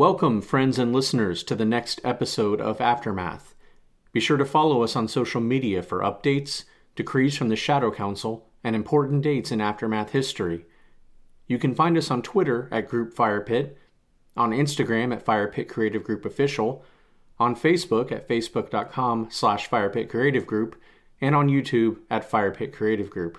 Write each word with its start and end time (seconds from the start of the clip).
Welcome, 0.00 0.40
friends 0.40 0.78
and 0.78 0.94
listeners, 0.94 1.42
to 1.42 1.54
the 1.54 1.66
next 1.66 2.00
episode 2.04 2.58
of 2.58 2.80
Aftermath. 2.80 3.54
Be 4.12 4.20
sure 4.20 4.38
to 4.38 4.46
follow 4.46 4.82
us 4.82 4.96
on 4.96 5.08
social 5.08 5.42
media 5.42 5.82
for 5.82 5.98
updates, 5.98 6.64
decrees 6.96 7.36
from 7.36 7.50
the 7.50 7.54
Shadow 7.54 7.90
Council, 7.90 8.48
and 8.64 8.74
important 8.74 9.20
dates 9.20 9.52
in 9.52 9.60
Aftermath 9.60 10.12
history. 10.12 10.64
You 11.46 11.58
can 11.58 11.74
find 11.74 11.98
us 11.98 12.10
on 12.10 12.22
Twitter 12.22 12.66
at 12.72 12.88
Group 12.88 13.12
Firepit, 13.14 13.74
on 14.38 14.52
Instagram 14.52 15.12
at 15.12 15.22
Firepit 15.22 15.68
Creative 15.68 16.02
Group 16.02 16.24
Official, 16.24 16.82
on 17.38 17.54
Facebook 17.54 18.10
at 18.10 18.26
facebook.com 18.26 19.28
slash 19.30 19.68
Firepit 19.68 20.08
Creative 20.08 20.46
Group, 20.46 20.80
and 21.20 21.34
on 21.34 21.50
YouTube 21.50 21.98
at 22.08 22.26
Firepit 22.26 22.72
Creative 22.72 23.10
Group. 23.10 23.36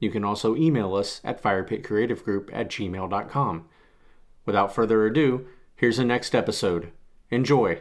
You 0.00 0.10
can 0.10 0.22
also 0.22 0.54
email 0.54 0.94
us 0.94 1.22
at 1.24 1.42
firepitcreativegroup 1.42 2.50
at 2.52 2.68
gmail.com. 2.68 3.64
Without 4.44 4.74
further 4.74 5.06
ado, 5.06 5.46
here's 5.76 5.96
the 5.96 6.04
next 6.04 6.34
episode. 6.34 6.90
Enjoy! 7.30 7.80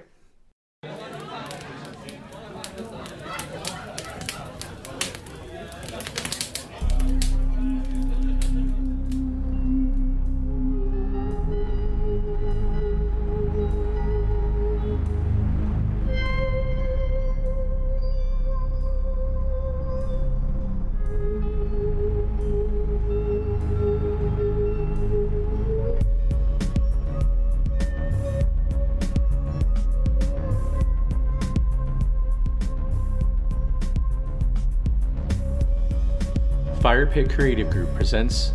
Fire 36.94 37.08
Pit 37.08 37.28
Creative 37.28 37.68
Group 37.72 37.92
presents 37.96 38.52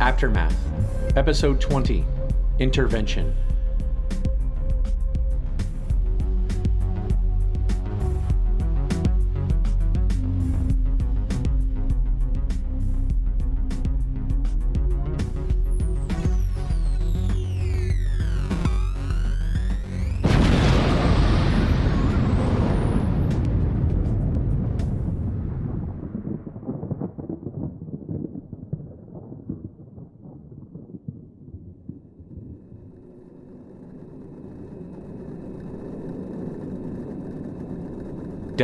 Aftermath, 0.00 0.56
Episode 1.16 1.60
20 1.60 2.04
Intervention. 2.58 3.36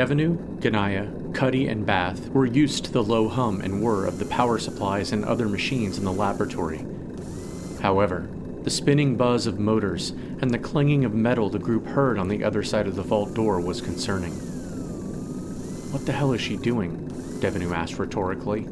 Devenu, 0.09 0.39
Ganaya, 0.61 1.35
Cuddy, 1.35 1.69
and 1.69 1.85
Bath 1.85 2.31
were 2.31 2.47
used 2.47 2.87
to 2.87 2.93
the 2.93 3.03
low 3.03 3.29
hum 3.29 3.61
and 3.61 3.83
whir 3.83 4.07
of 4.07 4.19
the 4.19 4.25
power 4.25 4.59
supplies 4.59 5.13
and 5.13 5.23
other 5.23 5.47
machines 5.47 5.99
in 5.99 6.05
the 6.07 6.13
laboratory. 6.13 6.83
However, 7.83 8.27
the 8.63 8.71
spinning 8.71 9.17
buzz 9.17 9.47
of 9.47 9.59
motors 9.59 10.13
and 10.41 10.51
the 10.51 10.59
clanging 10.59 11.05
of 11.05 11.13
metal 11.13 11.51
the 11.51 11.59
group 11.59 11.87
heard 11.89 12.19
on 12.19 12.29
the 12.29 12.43
other 12.43 12.63
side 12.63 12.87
of 12.87 12.97
the 12.97 13.03
vault 13.03 13.35
door 13.35 13.61
was 13.61 13.83
concerning. 13.83 14.33
What 15.93 16.07
the 16.07 16.13
hell 16.13 16.33
is 16.33 16.41
she 16.41 16.57
doing? 16.57 17.07
Devenu 17.41 17.73
asked 17.73 17.99
rhetorically. 17.99 18.67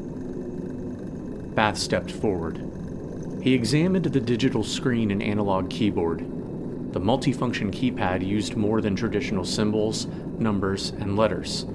Bath 1.53 1.77
stepped 1.77 2.09
forward. 2.09 2.57
He 3.43 3.53
examined 3.53 4.05
the 4.05 4.19
digital 4.19 4.63
screen 4.63 5.11
and 5.11 5.21
analog 5.21 5.69
keyboard. 5.69 6.21
The 6.93 6.99
multifunction 6.99 7.71
keypad 7.71 8.25
used 8.25 8.55
more 8.55 8.81
than 8.81 8.95
traditional 8.95 9.45
symbols, 9.45 10.07
numbers, 10.39 10.89
and 10.89 11.15
letters. 11.17 11.65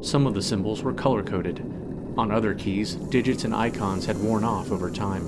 Some 0.00 0.26
of 0.26 0.34
the 0.34 0.42
symbols 0.42 0.82
were 0.82 0.92
color 0.92 1.22
coded. 1.22 1.60
On 2.16 2.30
other 2.30 2.54
keys, 2.54 2.94
digits 2.94 3.44
and 3.44 3.54
icons 3.54 4.06
had 4.06 4.18
worn 4.18 4.44
off 4.44 4.70
over 4.70 4.90
time. 4.90 5.24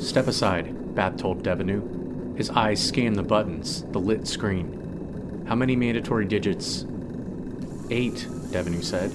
Step 0.00 0.26
aside, 0.26 0.94
Bath 0.94 1.16
told 1.16 1.42
Devenu. 1.42 2.36
His 2.36 2.50
eyes 2.50 2.86
scanned 2.86 3.16
the 3.16 3.22
buttons, 3.22 3.82
the 3.90 3.98
lit 3.98 4.26
screen. 4.26 5.44
How 5.46 5.54
many 5.54 5.76
mandatory 5.76 6.26
digits? 6.26 6.84
Eight, 7.90 8.26
Devenu 8.50 8.82
said. 8.82 9.12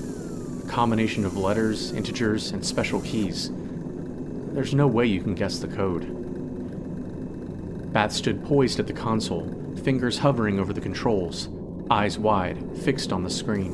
A 0.66 0.68
combination 0.72 1.26
of 1.26 1.38
letters, 1.38 1.92
integers, 1.92 2.52
and 2.52 2.66
special 2.66 3.02
keys. 3.02 3.52
There's 4.54 4.74
no 4.74 4.88
way 4.88 5.06
you 5.06 5.22
can 5.22 5.36
guess 5.36 5.60
the 5.60 5.68
code. 5.68 6.16
Bath 7.94 8.14
stood 8.14 8.44
poised 8.46 8.80
at 8.80 8.88
the 8.88 8.94
console, 8.94 9.48
fingers 9.84 10.20
hovering 10.20 10.60
over 10.60 10.74
the 10.74 10.82
controls, 10.82 11.50
eyes 11.92 12.20
wide, 12.20 12.58
fixed 12.84 13.12
on 13.12 13.24
the 13.24 13.30
screen. 13.30 13.72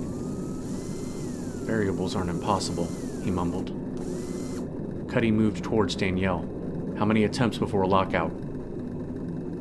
Variables 1.65 2.15
aren't 2.15 2.29
impossible, 2.29 2.89
he 3.23 3.31
mumbled. 3.31 3.71
Cuddy 5.09 5.31
moved 5.31 5.63
towards 5.63 5.95
Danielle. 5.95 6.47
How 6.97 7.05
many 7.05 7.25
attempts 7.25 7.57
before 7.57 7.81
a 7.81 7.87
lockout? 7.87 8.31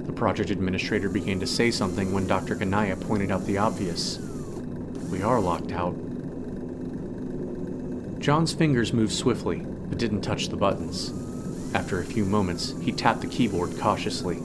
The 0.06 0.12
project 0.12 0.50
administrator 0.50 1.08
began 1.08 1.40
to 1.40 1.46
say 1.46 1.70
something 1.70 2.12
when 2.12 2.26
Dr. 2.28 2.54
Ganaya 2.54 3.00
pointed 3.00 3.32
out 3.32 3.44
the 3.44 3.58
obvious. 3.58 4.18
We 5.10 5.22
are 5.22 5.40
locked 5.40 5.72
out. 5.72 5.96
John's 8.20 8.52
fingers 8.52 8.92
moved 8.92 9.12
swiftly, 9.12 9.58
but 9.88 9.98
didn't 9.98 10.22
touch 10.22 10.48
the 10.48 10.56
buttons. 10.56 11.12
After 11.74 12.00
a 12.00 12.04
few 12.04 12.24
moments, 12.24 12.74
he 12.80 12.92
tapped 12.92 13.20
the 13.20 13.26
keyboard 13.26 13.76
cautiously. 13.78 14.38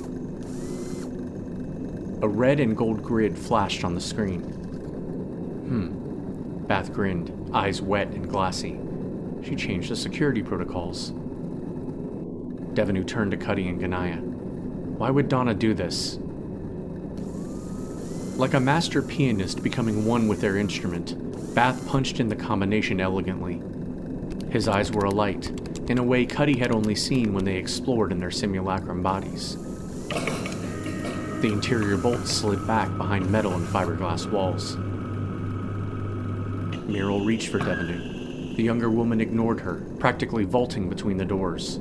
A 2.21 2.27
red 2.27 2.59
and 2.59 2.75
gold 2.75 3.01
grid 3.01 3.37
flashed 3.37 3.83
on 3.85 3.95
the 3.95 4.01
screen. 4.01 4.41
Hmm. 5.69 6.67
Bath 6.67 6.91
grinned, 6.91 7.51
eyes 7.53 7.81
wet 7.81 8.09
and 8.09 8.29
glassy. 8.29 8.77
She 9.43 9.55
changed 9.55 9.89
the 9.89 9.95
security 9.95 10.43
protocols. 10.43 11.11
Devenu 12.73 13.07
turned 13.07 13.31
to 13.31 13.37
Cuddy 13.37 13.67
and 13.67 13.79
Ganaya. 13.79 14.19
Why 14.19 15.09
would 15.09 15.29
Donna 15.29 15.53
do 15.53 15.73
this? 15.73 16.19
Like 18.37 18.53
a 18.53 18.59
master 18.59 19.01
pianist 19.01 19.63
becoming 19.63 20.05
one 20.05 20.27
with 20.27 20.41
their 20.41 20.57
instrument, 20.57 21.15
Bath 21.55 21.87
punched 21.87 22.19
in 22.19 22.27
the 22.27 22.35
combination 22.35 22.99
elegantly. 22.99 23.61
His 24.51 24.67
eyes 24.67 24.91
were 24.91 25.05
alight, 25.05 25.49
in 25.89 25.97
a 25.97 26.03
way 26.03 26.25
Cuddy 26.25 26.57
had 26.57 26.71
only 26.71 26.95
seen 26.95 27.33
when 27.33 27.45
they 27.45 27.55
explored 27.55 28.11
in 28.11 28.19
their 28.19 28.31
simulacrum 28.31 29.01
bodies. 29.01 29.57
The 31.41 31.53
interior 31.53 31.95
bolts 31.95 32.31
slid 32.31 32.67
back 32.67 32.95
behind 32.97 33.31
metal 33.31 33.53
and 33.53 33.65
fiberglass 33.65 34.29
walls. 34.29 34.75
Meryl 36.85 37.25
reached 37.25 37.47
for 37.47 37.59
Devenu. 37.59 38.57
The 38.57 38.63
younger 38.63 38.89
woman 38.89 39.21
ignored 39.21 39.61
her, 39.61 39.75
practically 39.99 40.43
vaulting 40.43 40.89
between 40.89 41.15
the 41.15 41.23
doors. 41.23 41.79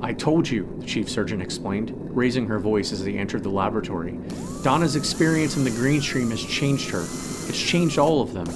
I 0.00 0.14
told 0.14 0.48
you, 0.48 0.66
the 0.78 0.86
chief 0.86 1.10
surgeon 1.10 1.42
explained, 1.42 1.92
raising 2.16 2.46
her 2.46 2.58
voice 2.58 2.90
as 2.90 3.04
they 3.04 3.18
entered 3.18 3.42
the 3.42 3.50
laboratory. 3.50 4.18
Donna's 4.62 4.96
experience 4.96 5.58
in 5.58 5.64
the 5.64 5.70
green 5.70 6.00
stream 6.00 6.30
has 6.30 6.42
changed 6.42 6.88
her. 6.88 7.02
It's 7.02 7.60
changed 7.60 7.98
all 7.98 8.22
of 8.22 8.32
them. 8.32 8.46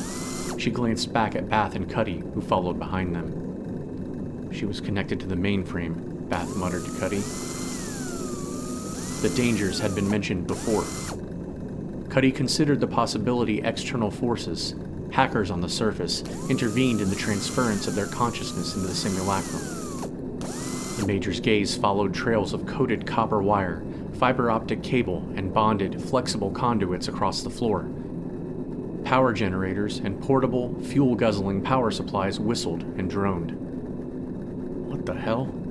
She 0.58 0.70
glanced 0.70 1.12
back 1.12 1.34
at 1.34 1.50
Bath 1.50 1.74
and 1.74 1.90
Cuddy, 1.90 2.22
who 2.32 2.40
followed 2.40 2.78
behind 2.78 3.14
them. 3.14 4.50
She 4.54 4.64
was 4.64 4.80
connected 4.80 5.20
to 5.20 5.26
the 5.26 5.34
mainframe, 5.34 6.30
Bath 6.30 6.56
muttered 6.56 6.86
to 6.86 6.98
Cuddy. 6.98 7.22
The 9.22 9.32
dangers 9.36 9.78
had 9.78 9.94
been 9.94 10.10
mentioned 10.10 10.48
before. 10.48 10.84
Cuddy 12.10 12.32
considered 12.32 12.80
the 12.80 12.88
possibility 12.88 13.62
external 13.62 14.10
forces, 14.10 14.74
hackers 15.12 15.48
on 15.48 15.60
the 15.60 15.68
surface, 15.68 16.24
intervened 16.50 17.00
in 17.00 17.08
the 17.08 17.14
transference 17.14 17.86
of 17.86 17.94
their 17.94 18.08
consciousness 18.08 18.74
into 18.74 18.88
the 18.88 18.94
simulacrum. 18.94 20.40
The 20.96 21.06
Major's 21.06 21.38
gaze 21.38 21.76
followed 21.76 22.12
trails 22.12 22.52
of 22.52 22.66
coated 22.66 23.06
copper 23.06 23.40
wire, 23.40 23.84
fiber 24.14 24.50
optic 24.50 24.82
cable, 24.82 25.18
and 25.36 25.54
bonded, 25.54 26.02
flexible 26.02 26.50
conduits 26.50 27.06
across 27.06 27.42
the 27.42 27.50
floor. 27.50 27.88
Power 29.04 29.32
generators 29.32 29.98
and 29.98 30.20
portable, 30.20 30.74
fuel 30.82 31.14
guzzling 31.14 31.62
power 31.62 31.92
supplies 31.92 32.40
whistled 32.40 32.82
and 32.98 33.08
droned. 33.08 33.52
What 34.90 35.06
the 35.06 35.14
hell? 35.14 35.61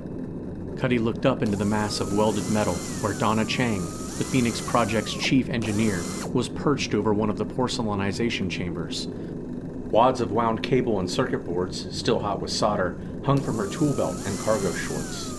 Cuddy 0.78 0.98
looked 0.98 1.26
up 1.26 1.42
into 1.42 1.56
the 1.56 1.64
mass 1.64 2.00
of 2.00 2.16
welded 2.16 2.48
metal 2.50 2.74
where 3.00 3.14
Donna 3.14 3.44
Chang, 3.44 3.80
the 4.18 4.24
Phoenix 4.24 4.60
Project's 4.60 5.14
chief 5.14 5.48
engineer, 5.48 6.02
was 6.32 6.48
perched 6.48 6.94
over 6.94 7.14
one 7.14 7.30
of 7.30 7.38
the 7.38 7.46
porcelainization 7.46 8.50
chambers. 8.50 9.06
Wads 9.06 10.20
of 10.20 10.32
wound 10.32 10.62
cable 10.62 11.00
and 11.00 11.10
circuit 11.10 11.44
boards, 11.44 11.96
still 11.96 12.18
hot 12.18 12.40
with 12.40 12.50
solder, 12.50 12.98
hung 13.24 13.38
from 13.40 13.56
her 13.56 13.68
tool 13.70 13.94
belt 13.94 14.16
and 14.26 14.38
cargo 14.40 14.72
shorts. 14.72 15.30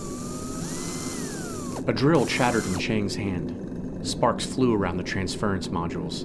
A 1.86 1.92
drill 1.92 2.24
chattered 2.24 2.64
in 2.66 2.78
Chang's 2.78 3.16
hand. 3.16 4.06
Sparks 4.06 4.46
flew 4.46 4.74
around 4.74 4.96
the 4.96 5.02
transference 5.02 5.68
modules. 5.68 6.24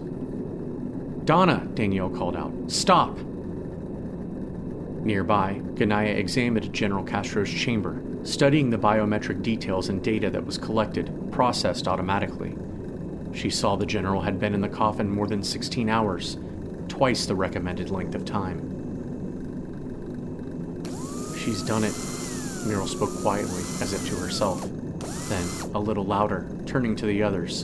Donna, 1.25 1.67
Danielle 1.73 2.09
called 2.09 2.35
out. 2.35 2.53
Stop! 2.67 3.17
Nearby, 5.09 5.59
Ganaya 5.73 6.15
examined 6.15 6.71
General 6.71 7.03
Castro's 7.03 7.49
chamber, 7.49 7.99
studying 8.21 8.69
the 8.69 8.77
biometric 8.77 9.41
details 9.41 9.89
and 9.89 10.03
data 10.03 10.29
that 10.29 10.45
was 10.45 10.59
collected, 10.59 11.31
processed 11.31 11.87
automatically. 11.87 12.55
She 13.33 13.49
saw 13.49 13.75
the 13.75 13.87
general 13.87 14.21
had 14.21 14.39
been 14.39 14.53
in 14.53 14.61
the 14.61 14.69
coffin 14.69 15.09
more 15.09 15.25
than 15.25 15.41
16 15.41 15.89
hours, 15.89 16.37
twice 16.89 17.25
the 17.25 17.33
recommended 17.33 17.89
length 17.89 18.13
of 18.13 18.23
time. 18.23 18.59
She's 21.39 21.63
done 21.63 21.83
it, 21.83 21.93
Meryl 22.67 22.87
spoke 22.87 23.19
quietly, 23.23 23.63
as 23.81 23.93
if 23.93 24.07
to 24.09 24.15
herself. 24.15 24.61
Then, 25.27 25.71
a 25.73 25.79
little 25.79 26.05
louder, 26.05 26.47
turning 26.67 26.95
to 26.97 27.07
the 27.07 27.23
others. 27.23 27.61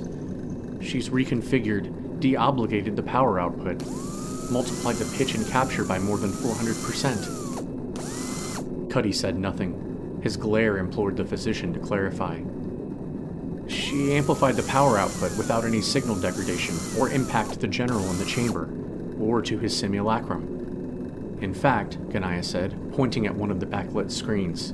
She's 0.82 1.10
reconfigured, 1.10 2.22
deobligated 2.22 2.96
the 2.96 3.04
power 3.04 3.40
output, 3.40 3.84
multiplied 4.50 4.98
the 4.98 5.18
pitch 5.18 5.36
and 5.36 5.46
capture 5.48 5.84
by 5.84 6.00
more 6.00 6.18
than 6.18 6.32
400%. 6.32 8.90
Cuddy 8.90 9.12
said 9.12 9.38
nothing. 9.38 10.22
His 10.24 10.38
glare 10.38 10.78
implored 10.78 11.18
the 11.18 11.26
physician 11.26 11.74
to 11.74 11.80
clarify. 11.80 12.40
She 13.68 14.14
amplified 14.14 14.56
the 14.56 14.64
power 14.64 14.98
output 14.98 15.38
without 15.38 15.66
any 15.66 15.82
signal 15.82 16.16
degradation 16.16 16.76
or 17.00 17.10
impact 17.10 17.54
to 17.54 17.60
the 17.60 17.68
general 17.68 18.10
in 18.12 18.20
the 18.20 18.26
chamber, 18.26 18.70
or 19.20 19.42
to 19.42 19.58
his 19.58 19.76
simulacrum. 19.76 21.38
In 21.42 21.54
fact, 21.54 21.98
Ganaya 22.10 22.44
said, 22.44 22.76
pointing 22.94 23.26
at 23.26 23.36
one 23.36 23.52
of 23.52 23.60
the 23.60 23.66
backlit 23.66 24.12
screens, 24.12 24.74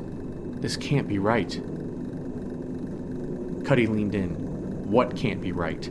this 0.62 0.78
can't 0.78 1.08
be 1.08 1.20
right. 1.20 1.62
Cuddy 3.66 3.88
leaned 3.88 4.16
in. 4.16 4.30
What 4.92 5.16
can't 5.16 5.42
be 5.42 5.52
right? 5.52 5.90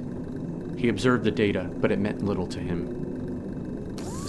He 0.77 0.89
observed 0.89 1.25
the 1.25 1.31
data, 1.31 1.71
but 1.81 1.91
it 1.91 1.99
meant 1.99 2.25
little 2.25 2.47
to 2.49 2.61
him. 2.61 3.00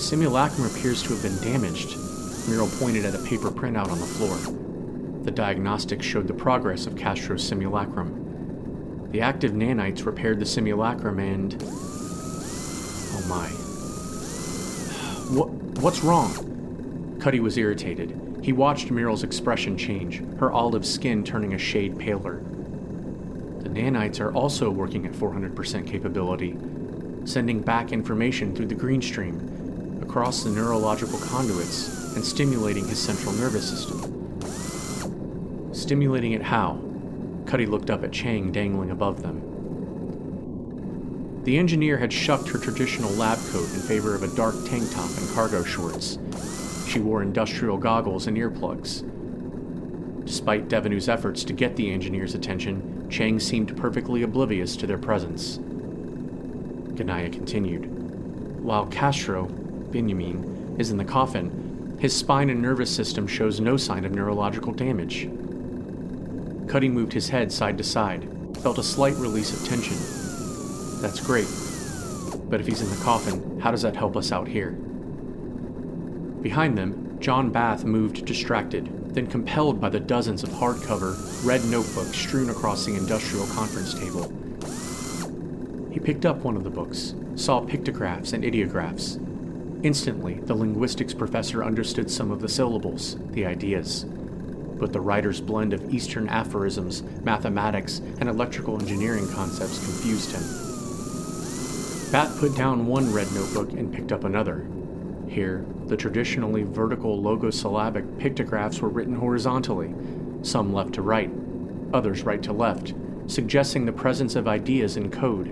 Simulacrum 0.01 0.65
appears 0.65 1.03
to 1.03 1.09
have 1.09 1.21
been 1.21 1.39
damaged. 1.41 1.89
Meryl 2.49 2.79
pointed 2.79 3.05
at 3.05 3.13
a 3.13 3.19
paper 3.19 3.51
printout 3.51 3.91
on 3.91 3.99
the 3.99 4.05
floor. 4.05 4.35
The 5.23 5.29
diagnostics 5.29 6.03
showed 6.03 6.27
the 6.27 6.33
progress 6.33 6.87
of 6.87 6.97
Castro's 6.97 7.47
simulacrum. 7.47 9.09
The 9.11 9.21
active 9.21 9.51
nanites 9.51 10.03
repaired 10.03 10.39
the 10.39 10.45
simulacrum 10.45 11.19
and. 11.19 11.55
Oh 11.61 13.25
my. 13.29 13.47
What, 15.37 15.49
what's 15.83 16.03
wrong? 16.03 17.17
Cuddy 17.21 17.39
was 17.39 17.57
irritated. 17.57 18.39
He 18.41 18.53
watched 18.53 18.87
Meryl's 18.87 19.23
expression 19.23 19.77
change, 19.77 20.23
her 20.39 20.51
olive 20.51 20.85
skin 20.85 21.23
turning 21.23 21.53
a 21.53 21.59
shade 21.59 21.99
paler. 21.99 22.37
The 23.59 23.69
nanites 23.69 24.19
are 24.19 24.33
also 24.33 24.71
working 24.71 25.05
at 25.05 25.11
400% 25.11 25.85
capability, 25.85 26.57
sending 27.25 27.61
back 27.61 27.91
information 27.91 28.55
through 28.55 28.65
the 28.65 28.75
green 28.75 29.03
stream, 29.03 29.60
across 30.01 30.43
the 30.43 30.49
neurological 30.49 31.19
conduits, 31.19 32.15
and 32.15 32.23
stimulating 32.25 32.87
his 32.87 32.99
central 32.99 33.33
nervous 33.33 33.69
system. 33.69 33.99
Stimulating 35.73 36.33
it 36.33 36.41
how? 36.41 36.79
Cuddy 37.45 37.65
looked 37.65 37.89
up 37.89 38.03
at 38.03 38.11
Chang 38.11 38.51
dangling 38.51 38.91
above 38.91 39.21
them. 39.21 39.41
The 41.43 41.57
engineer 41.57 41.97
had 41.97 42.13
shucked 42.13 42.49
her 42.49 42.59
traditional 42.59 43.11
lab 43.11 43.39
coat 43.49 43.73
in 43.73 43.79
favor 43.81 44.13
of 44.13 44.23
a 44.23 44.35
dark 44.35 44.55
tank 44.65 44.91
top 44.91 45.09
and 45.17 45.29
cargo 45.33 45.63
shorts. 45.63 46.19
She 46.87 46.99
wore 46.99 47.23
industrial 47.23 47.77
goggles 47.77 48.27
and 48.27 48.37
earplugs. 48.37 49.03
Despite 50.25 50.67
Devenu's 50.67 51.09
efforts 51.09 51.43
to 51.45 51.53
get 51.53 51.75
the 51.75 51.91
engineer's 51.91 52.35
attention, 52.35 53.07
Chang 53.09 53.39
seemed 53.39 53.75
perfectly 53.75 54.21
oblivious 54.21 54.75
to 54.77 54.85
their 54.85 54.99
presence. 54.99 55.57
Ganaya 55.57 57.31
continued. 57.33 57.87
While 58.61 58.85
Castro, 58.87 59.49
Benjamin, 59.91 60.75
is 60.79 60.91
in 60.91 60.97
the 60.97 61.05
coffin, 61.05 61.97
his 61.99 62.15
spine 62.15 62.49
and 62.49 62.61
nervous 62.61 62.93
system 62.93 63.27
shows 63.27 63.59
no 63.59 63.77
sign 63.77 64.05
of 64.05 64.11
neurological 64.11 64.73
damage. 64.73 65.29
Cuddy 66.67 66.89
moved 66.89 67.13
his 67.13 67.29
head 67.29 67.51
side 67.51 67.77
to 67.77 67.83
side, 67.83 68.27
felt 68.61 68.77
a 68.77 68.83
slight 68.83 69.15
release 69.17 69.53
of 69.53 69.67
tension. 69.67 69.97
That's 71.01 71.19
great. 71.19 71.47
But 72.49 72.59
if 72.59 72.67
he's 72.67 72.81
in 72.81 72.89
the 72.89 73.03
coffin, 73.03 73.59
how 73.59 73.71
does 73.71 73.81
that 73.81 73.95
help 73.95 74.17
us 74.17 74.31
out 74.31 74.47
here? 74.47 74.71
Behind 76.41 76.77
them, 76.77 77.17
John 77.19 77.51
Bath 77.51 77.85
moved 77.85 78.25
distracted, 78.25 79.13
then 79.13 79.27
compelled 79.27 79.79
by 79.79 79.89
the 79.89 79.99
dozens 79.99 80.43
of 80.43 80.49
hardcover, 80.49 81.15
red 81.45 81.63
notebooks 81.65 82.17
strewn 82.17 82.49
across 82.49 82.85
the 82.85 82.95
industrial 82.95 83.45
conference 83.47 83.93
table. 83.93 84.31
He 85.91 85.99
picked 85.99 86.25
up 86.25 86.37
one 86.37 86.55
of 86.55 86.63
the 86.63 86.69
books, 86.69 87.13
saw 87.35 87.61
pictographs 87.61 88.33
and 88.33 88.43
ideographs. 88.43 89.19
Instantly, 89.83 90.35
the 90.35 90.55
linguistics 90.55 91.13
professor 91.13 91.63
understood 91.63 92.09
some 92.09 92.31
of 92.31 92.41
the 92.41 92.49
syllables, 92.49 93.17
the 93.31 93.45
ideas. 93.45 94.05
But 94.05 94.93
the 94.93 95.01
writer's 95.01 95.41
blend 95.41 95.73
of 95.73 95.93
Eastern 95.93 96.27
aphorisms, 96.29 97.03
mathematics, 97.23 97.99
and 98.19 98.29
electrical 98.29 98.79
engineering 98.79 99.27
concepts 99.29 99.83
confused 99.83 100.31
him. 100.31 102.11
Bath 102.11 102.39
put 102.39 102.55
down 102.55 102.87
one 102.87 103.13
red 103.13 103.31
notebook 103.31 103.71
and 103.71 103.93
picked 103.93 104.11
up 104.11 104.23
another, 104.23 104.67
here, 105.31 105.65
the 105.85 105.95
traditionally 105.95 106.63
vertical 106.63 107.21
logosyllabic 107.21 108.19
pictographs 108.19 108.81
were 108.81 108.89
written 108.89 109.15
horizontally, 109.15 109.93
some 110.41 110.73
left 110.73 110.93
to 110.95 111.01
right, 111.01 111.31
others 111.93 112.23
right 112.23 112.43
to 112.43 112.51
left, 112.51 112.93
suggesting 113.27 113.85
the 113.85 113.93
presence 113.93 114.35
of 114.35 114.49
ideas 114.49 114.97
in 114.97 115.09
code, 115.09 115.47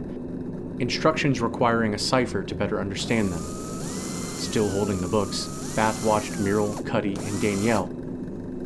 instructions 0.81 1.39
requiring 1.39 1.93
a 1.93 1.97
cipher 1.97 2.43
to 2.43 2.55
better 2.55 2.81
understand 2.81 3.31
them. 3.31 3.68
Still 4.49 4.69
holding 4.69 4.99
the 4.99 5.07
books, 5.07 5.45
Bath 5.75 6.03
watched 6.03 6.31
Meryl, 6.39 6.83
Cuddy, 6.83 7.13
and 7.13 7.39
Danielle. 7.39 7.87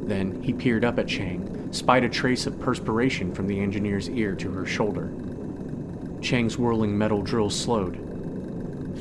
Then 0.07 0.41
he 0.41 0.53
peered 0.53 0.85
up 0.85 0.97
at 0.97 1.09
Chang, 1.09 1.73
spied 1.73 2.05
a 2.05 2.09
trace 2.09 2.47
of 2.47 2.57
perspiration 2.57 3.33
from 3.33 3.47
the 3.47 3.59
engineer's 3.59 4.09
ear 4.09 4.33
to 4.33 4.49
her 4.51 4.65
shoulder. 4.65 5.11
Chang's 6.21 6.57
whirling 6.57 6.97
metal 6.97 7.21
drill 7.21 7.49
slowed. 7.49 7.97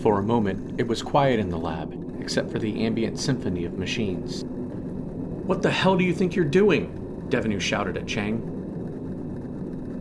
For 0.03 0.19
a 0.19 0.25
moment, 0.25 0.81
it 0.81 0.89
was 0.89 1.03
quiet 1.03 1.39
in 1.39 1.51
the 1.51 1.57
lab, 1.57 1.97
except 2.21 2.51
for 2.51 2.59
the 2.59 2.85
ambient 2.85 3.17
symphony 3.17 3.65
of 3.65 3.79
machines. 3.79 4.43
What 4.43 5.63
the 5.63 5.71
hell 5.71 5.97
do 5.97 6.03
you 6.03 6.13
think 6.13 6.35
you're 6.35 6.45
doing? 6.45 7.27
Devenu 7.29 7.61
shouted 7.61 7.97
at 7.97 8.09
Chang. 8.09 8.43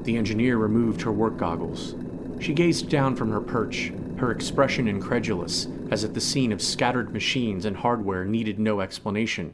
The 0.01 0.17
engineer 0.17 0.57
removed 0.57 1.03
her 1.03 1.11
work 1.11 1.37
goggles. 1.37 1.93
She 2.39 2.53
gazed 2.53 2.89
down 2.89 3.15
from 3.15 3.29
her 3.29 3.39
perch, 3.39 3.93
her 4.17 4.31
expression 4.31 4.87
incredulous, 4.87 5.67
as 5.91 6.05
if 6.05 6.13
the 6.13 6.21
scene 6.21 6.53
of 6.53 6.61
scattered 6.61 7.13
machines 7.13 7.65
and 7.65 7.77
hardware 7.77 8.23
needed 8.23 8.57
no 8.57 8.79
explanation, 8.79 9.53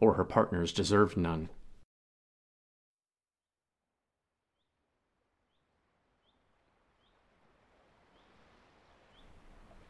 or 0.00 0.14
her 0.14 0.24
partners 0.24 0.72
deserved 0.72 1.18
none. 1.18 1.50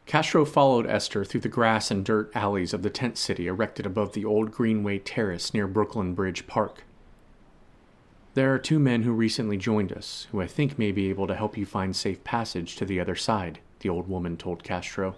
Castro 0.05 0.45
followed 0.45 0.87
Esther 0.87 1.25
through 1.25 1.41
the 1.41 1.49
grass 1.49 1.91
and 1.91 2.05
dirt 2.05 2.31
alleys 2.33 2.73
of 2.73 2.81
the 2.81 2.89
tent 2.89 3.17
city 3.17 3.47
erected 3.47 3.85
above 3.85 4.13
the 4.13 4.23
old 4.23 4.51
Greenway 4.51 4.99
Terrace 4.99 5.53
near 5.53 5.67
Brooklyn 5.67 6.13
Bridge 6.13 6.47
Park. 6.47 6.83
There 8.33 8.53
are 8.53 8.59
two 8.59 8.79
men 8.79 9.03
who 9.03 9.11
recently 9.11 9.57
joined 9.57 9.91
us, 9.91 10.27
who 10.31 10.41
I 10.41 10.47
think 10.47 10.79
may 10.79 10.91
be 10.91 11.09
able 11.09 11.27
to 11.27 11.35
help 11.35 11.57
you 11.57 11.65
find 11.65 11.95
safe 11.95 12.23
passage 12.23 12.75
to 12.77 12.85
the 12.85 12.99
other 12.99 13.15
side, 13.15 13.59
the 13.79 13.89
old 13.89 14.07
woman 14.07 14.37
told 14.37 14.63
Castro. 14.63 15.15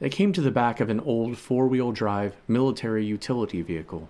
They 0.00 0.08
came 0.08 0.32
to 0.32 0.40
the 0.40 0.50
back 0.50 0.80
of 0.80 0.90
an 0.90 1.00
old 1.00 1.38
four 1.38 1.66
wheel 1.66 1.92
drive 1.92 2.36
military 2.46 3.04
utility 3.04 3.62
vehicle. 3.62 4.08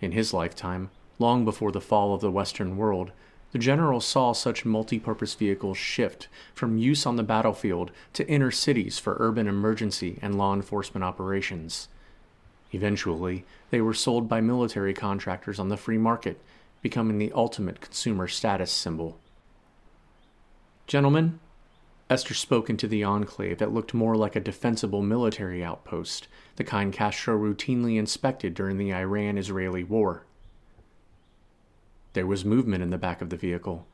In 0.00 0.12
his 0.12 0.34
lifetime, 0.34 0.90
long 1.18 1.44
before 1.44 1.72
the 1.72 1.80
fall 1.80 2.14
of 2.14 2.20
the 2.20 2.30
Western 2.30 2.76
world, 2.76 3.12
the 3.52 3.58
general 3.58 4.00
saw 4.00 4.32
such 4.32 4.64
multi-purpose 4.64 5.34
vehicles 5.34 5.76
shift 5.78 6.28
from 6.54 6.78
use 6.78 7.06
on 7.06 7.16
the 7.16 7.22
battlefield 7.22 7.90
to 8.14 8.26
inner 8.28 8.50
cities 8.50 8.98
for 8.98 9.16
urban 9.20 9.46
emergency 9.46 10.18
and 10.22 10.36
law 10.36 10.54
enforcement 10.54 11.04
operations. 11.04 11.88
Eventually, 12.72 13.44
they 13.70 13.82
were 13.82 13.94
sold 13.94 14.28
by 14.28 14.40
military 14.40 14.94
contractors 14.94 15.58
on 15.58 15.68
the 15.68 15.76
free 15.76 15.98
market, 15.98 16.40
becoming 16.80 17.18
the 17.18 17.32
ultimate 17.34 17.80
consumer 17.80 18.26
status 18.26 18.72
symbol. 18.72 19.18
Gentlemen, 20.86 21.38
Esther 22.12 22.34
spoke 22.34 22.68
into 22.68 22.86
the 22.86 23.02
enclave 23.02 23.56
that 23.56 23.72
looked 23.72 23.94
more 23.94 24.14
like 24.16 24.36
a 24.36 24.40
defensible 24.40 25.00
military 25.00 25.64
outpost, 25.64 26.28
the 26.56 26.62
kind 26.62 26.92
Castro 26.92 27.38
routinely 27.38 27.96
inspected 27.98 28.52
during 28.52 28.76
the 28.76 28.92
Iran 28.92 29.38
Israeli 29.38 29.82
war. 29.82 30.26
There 32.12 32.26
was 32.26 32.44
movement 32.44 32.82
in 32.82 32.90
the 32.90 32.98
back 32.98 33.22
of 33.22 33.30
the 33.30 33.36
vehicle. 33.38 33.86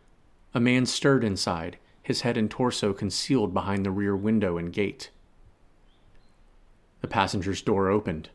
A 0.52 0.58
man 0.58 0.84
stirred 0.84 1.22
inside, 1.22 1.78
his 2.02 2.22
head 2.22 2.36
and 2.36 2.50
torso 2.50 2.92
concealed 2.92 3.54
behind 3.54 3.86
the 3.86 3.92
rear 3.92 4.16
window 4.16 4.58
and 4.58 4.72
gate. 4.72 5.12
The 7.02 7.06
passenger's 7.06 7.62
door 7.62 7.88
opened. 7.88 8.30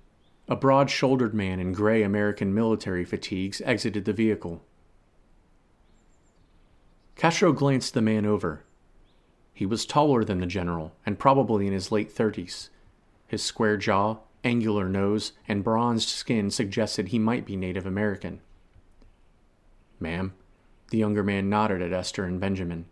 A 0.47 0.55
broad 0.55 0.89
shouldered 0.91 1.33
man 1.33 1.59
in 1.59 1.73
gray 1.73 2.03
American 2.03 2.53
military 2.53 3.03
fatigues 3.03 3.61
exited 3.65 4.05
the 4.05 4.13
vehicle. 4.13 4.63
Castro 7.17 7.51
glanced 7.51 7.93
the 7.93 8.01
man 8.01 8.25
over. 8.25 8.63
He 9.53 9.65
was 9.65 9.85
taller 9.85 10.23
than 10.23 10.39
the 10.39 10.45
general 10.45 10.93
and 11.05 11.19
probably 11.19 11.67
in 11.67 11.73
his 11.73 11.91
late 11.91 12.11
thirties. 12.11 12.69
His 13.27 13.43
square 13.43 13.77
jaw, 13.77 14.17
angular 14.43 14.89
nose, 14.89 15.33
and 15.47 15.63
bronzed 15.63 16.09
skin 16.09 16.49
suggested 16.51 17.07
he 17.07 17.19
might 17.19 17.45
be 17.45 17.55
Native 17.55 17.85
American. 17.85 18.41
Ma'am, 19.99 20.33
the 20.89 20.97
younger 20.97 21.23
man 21.23 21.49
nodded 21.49 21.81
at 21.81 21.93
Esther 21.93 22.25
and 22.25 22.39
Benjamin. 22.39 22.85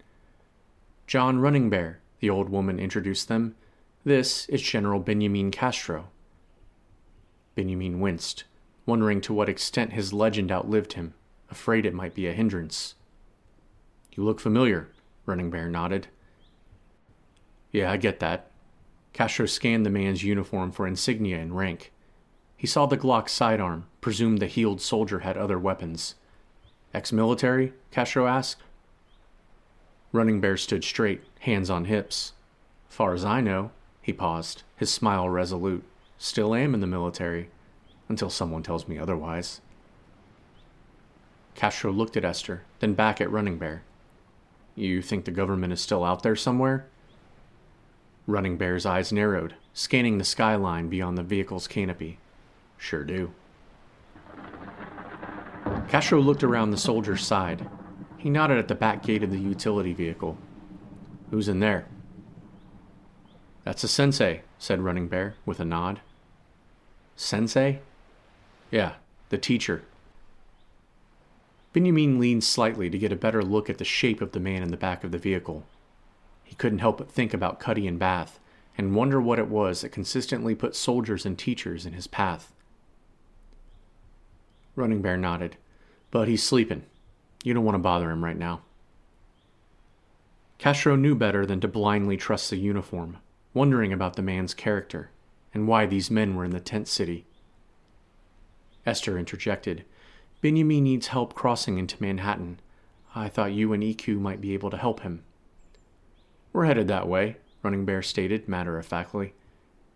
John 1.07 1.39
Running 1.39 1.69
Bear, 1.69 1.99
the 2.19 2.29
old 2.29 2.49
woman 2.49 2.79
introduced 2.79 3.27
them. 3.27 3.55
This 4.03 4.45
is 4.47 4.61
General 4.61 4.99
Benjamin 4.99 5.51
Castro. 5.51 6.07
Benjamin 7.53 7.99
winced, 7.99 8.45
wondering 8.85 9.19
to 9.21 9.33
what 9.33 9.49
extent 9.49 9.93
his 9.93 10.13
legend 10.13 10.51
outlived 10.51 10.93
him, 10.93 11.13
afraid 11.49 11.85
it 11.85 11.93
might 11.93 12.15
be 12.15 12.27
a 12.27 12.33
hindrance. 12.33 12.95
You 14.13 14.23
look 14.23 14.39
familiar, 14.39 14.89
Running 15.25 15.49
Bear 15.49 15.67
nodded. 15.69 16.07
Yeah, 17.71 17.91
I 17.91 17.97
get 17.97 18.19
that. 18.19 18.51
Castro 19.13 19.45
scanned 19.45 19.85
the 19.85 19.89
man's 19.89 20.23
uniform 20.23 20.71
for 20.71 20.87
insignia 20.87 21.39
and 21.39 21.55
rank. 21.55 21.91
He 22.55 22.67
saw 22.67 22.85
the 22.85 22.97
Glock 22.97 23.27
sidearm, 23.27 23.87
presumed 24.01 24.39
the 24.39 24.47
healed 24.47 24.81
soldier 24.81 25.19
had 25.19 25.37
other 25.37 25.57
weapons. 25.57 26.15
Ex 26.93 27.11
military? 27.11 27.73
Castro 27.91 28.27
asked. 28.27 28.61
Running 30.11 30.41
Bear 30.41 30.57
stood 30.57 30.83
straight, 30.83 31.21
hands 31.39 31.69
on 31.69 31.85
hips. 31.85 32.33
Far 32.89 33.13
as 33.13 33.23
I 33.23 33.41
know, 33.41 33.71
he 34.01 34.11
paused, 34.11 34.63
his 34.75 34.91
smile 34.91 35.29
resolute. 35.29 35.83
Still 36.17 36.53
am 36.53 36.73
in 36.73 36.81
the 36.81 36.87
military, 36.87 37.49
until 38.09 38.29
someone 38.29 38.61
tells 38.61 38.87
me 38.87 38.97
otherwise. 38.97 39.61
Castro 41.55 41.91
looked 41.91 42.17
at 42.17 42.25
Esther, 42.25 42.63
then 42.79 42.93
back 42.93 43.21
at 43.21 43.31
Running 43.31 43.57
Bear. 43.57 43.83
You 44.75 45.01
think 45.01 45.25
the 45.25 45.31
government 45.31 45.73
is 45.73 45.81
still 45.81 46.03
out 46.03 46.23
there 46.23 46.35
somewhere? 46.35 46.87
Running 48.27 48.57
Bear's 48.57 48.85
eyes 48.85 49.11
narrowed, 49.11 49.55
scanning 49.73 50.17
the 50.17 50.23
skyline 50.23 50.89
beyond 50.89 51.17
the 51.17 51.23
vehicle's 51.23 51.67
canopy. 51.67 52.19
Sure 52.77 53.03
do. 53.03 53.33
Castro 55.87 56.19
looked 56.19 56.43
around 56.43 56.71
the 56.71 56.77
soldier's 56.77 57.25
side. 57.25 57.67
He 58.17 58.29
nodded 58.29 58.57
at 58.57 58.67
the 58.67 58.75
back 58.75 59.03
gate 59.03 59.23
of 59.23 59.31
the 59.31 59.39
utility 59.39 59.93
vehicle. 59.93 60.37
Who's 61.31 61.47
in 61.47 61.59
there? 61.59 61.87
That's 63.63 63.83
a 63.83 63.87
sensei, 63.87 64.41
said 64.57 64.81
Running 64.81 65.07
Bear 65.07 65.35
with 65.45 65.59
a 65.59 65.65
nod. 65.65 66.01
Sensei? 67.15 67.79
Yeah, 68.69 68.93
the 69.29 69.37
teacher. 69.37 69.83
Benjamin 71.73 72.19
leaned 72.19 72.43
slightly 72.43 72.89
to 72.89 72.97
get 72.97 73.11
a 73.11 73.15
better 73.15 73.43
look 73.43 73.69
at 73.69 73.77
the 73.77 73.85
shape 73.85 74.21
of 74.21 74.31
the 74.31 74.39
man 74.39 74.61
in 74.61 74.71
the 74.71 74.77
back 74.77 75.03
of 75.03 75.11
the 75.11 75.17
vehicle. 75.17 75.63
He 76.51 76.55
couldn't 76.55 76.79
help 76.79 76.97
but 76.97 77.09
think 77.09 77.33
about 77.33 77.61
Cuddy 77.61 77.87
and 77.87 77.97
Bath, 77.97 78.37
and 78.77 78.93
wonder 78.93 79.21
what 79.21 79.39
it 79.39 79.47
was 79.47 79.79
that 79.79 79.93
consistently 79.93 80.53
put 80.53 80.75
soldiers 80.75 81.25
and 81.25 81.39
teachers 81.39 81.85
in 81.85 81.93
his 81.93 82.07
path. 82.07 82.51
Running 84.75 85.01
Bear 85.01 85.15
nodded. 85.15 85.55
But 86.11 86.27
he's 86.27 86.43
sleeping. 86.43 86.83
You 87.45 87.53
don't 87.53 87.63
want 87.63 87.75
to 87.75 87.79
bother 87.79 88.11
him 88.11 88.21
right 88.21 88.35
now. 88.35 88.63
Castro 90.57 90.97
knew 90.97 91.15
better 91.15 91.45
than 91.45 91.61
to 91.61 91.69
blindly 91.69 92.17
trust 92.17 92.49
the 92.49 92.57
uniform, 92.57 93.19
wondering 93.53 93.93
about 93.93 94.17
the 94.17 94.21
man's 94.21 94.53
character 94.53 95.09
and 95.53 95.69
why 95.69 95.85
these 95.85 96.11
men 96.11 96.35
were 96.35 96.43
in 96.43 96.51
the 96.51 96.59
tent 96.59 96.89
city. 96.89 97.25
Esther 98.85 99.17
interjected. 99.17 99.85
Benjamin 100.41 100.83
needs 100.83 101.07
help 101.07 101.33
crossing 101.33 101.77
into 101.77 101.95
Manhattan. 102.03 102.59
I 103.15 103.29
thought 103.29 103.53
you 103.53 103.71
and 103.71 103.81
EQ 103.81 104.19
might 104.19 104.41
be 104.41 104.53
able 104.53 104.69
to 104.69 104.77
help 104.77 104.99
him. 104.99 105.23
We're 106.53 106.65
headed 106.65 106.87
that 106.89 107.07
way, 107.07 107.37
Running 107.63 107.85
Bear 107.85 108.01
stated 108.01 108.47
matter 108.47 108.77
of 108.77 108.85
factly. 108.85 109.33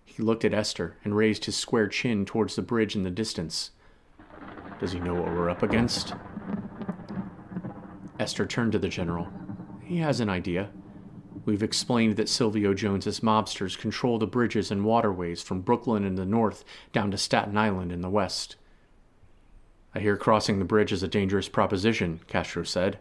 He 0.05 0.23
looked 0.23 0.45
at 0.45 0.53
Esther 0.53 0.95
and 1.03 1.15
raised 1.15 1.45
his 1.45 1.57
square 1.57 1.87
chin 1.87 2.25
towards 2.25 2.55
the 2.55 2.61
bridge 2.61 2.95
in 2.95 3.03
the 3.03 3.09
distance. 3.09 3.71
Does 4.79 4.93
he 4.93 4.99
know 4.99 5.15
what 5.15 5.33
we're 5.33 5.49
up 5.49 5.63
against? 5.63 6.13
Esther 8.19 8.45
turned 8.45 8.71
to 8.71 8.79
the 8.79 8.87
general. 8.87 9.27
He 9.83 9.97
has 9.97 10.19
an 10.21 10.29
idea. 10.29 10.69
We've 11.45 11.63
explained 11.63 12.15
that 12.15 12.29
Silvio 12.29 12.73
Jones's 12.73 13.19
mobsters 13.19 13.77
control 13.77 14.17
the 14.17 14.25
bridges 14.25 14.71
and 14.71 14.85
waterways 14.85 15.41
from 15.41 15.61
Brooklyn 15.61 16.05
in 16.05 16.15
the 16.15 16.25
north 16.25 16.63
down 16.93 17.11
to 17.11 17.17
Staten 17.17 17.57
Island 17.57 17.91
in 17.91 18.01
the 18.01 18.09
west. 18.09 18.55
I 19.93 19.99
hear 19.99 20.17
crossing 20.17 20.59
the 20.59 20.65
bridge 20.65 20.91
is 20.91 21.03
a 21.03 21.07
dangerous 21.07 21.49
proposition, 21.49 22.21
Castro 22.27 22.63
said. 22.63 22.99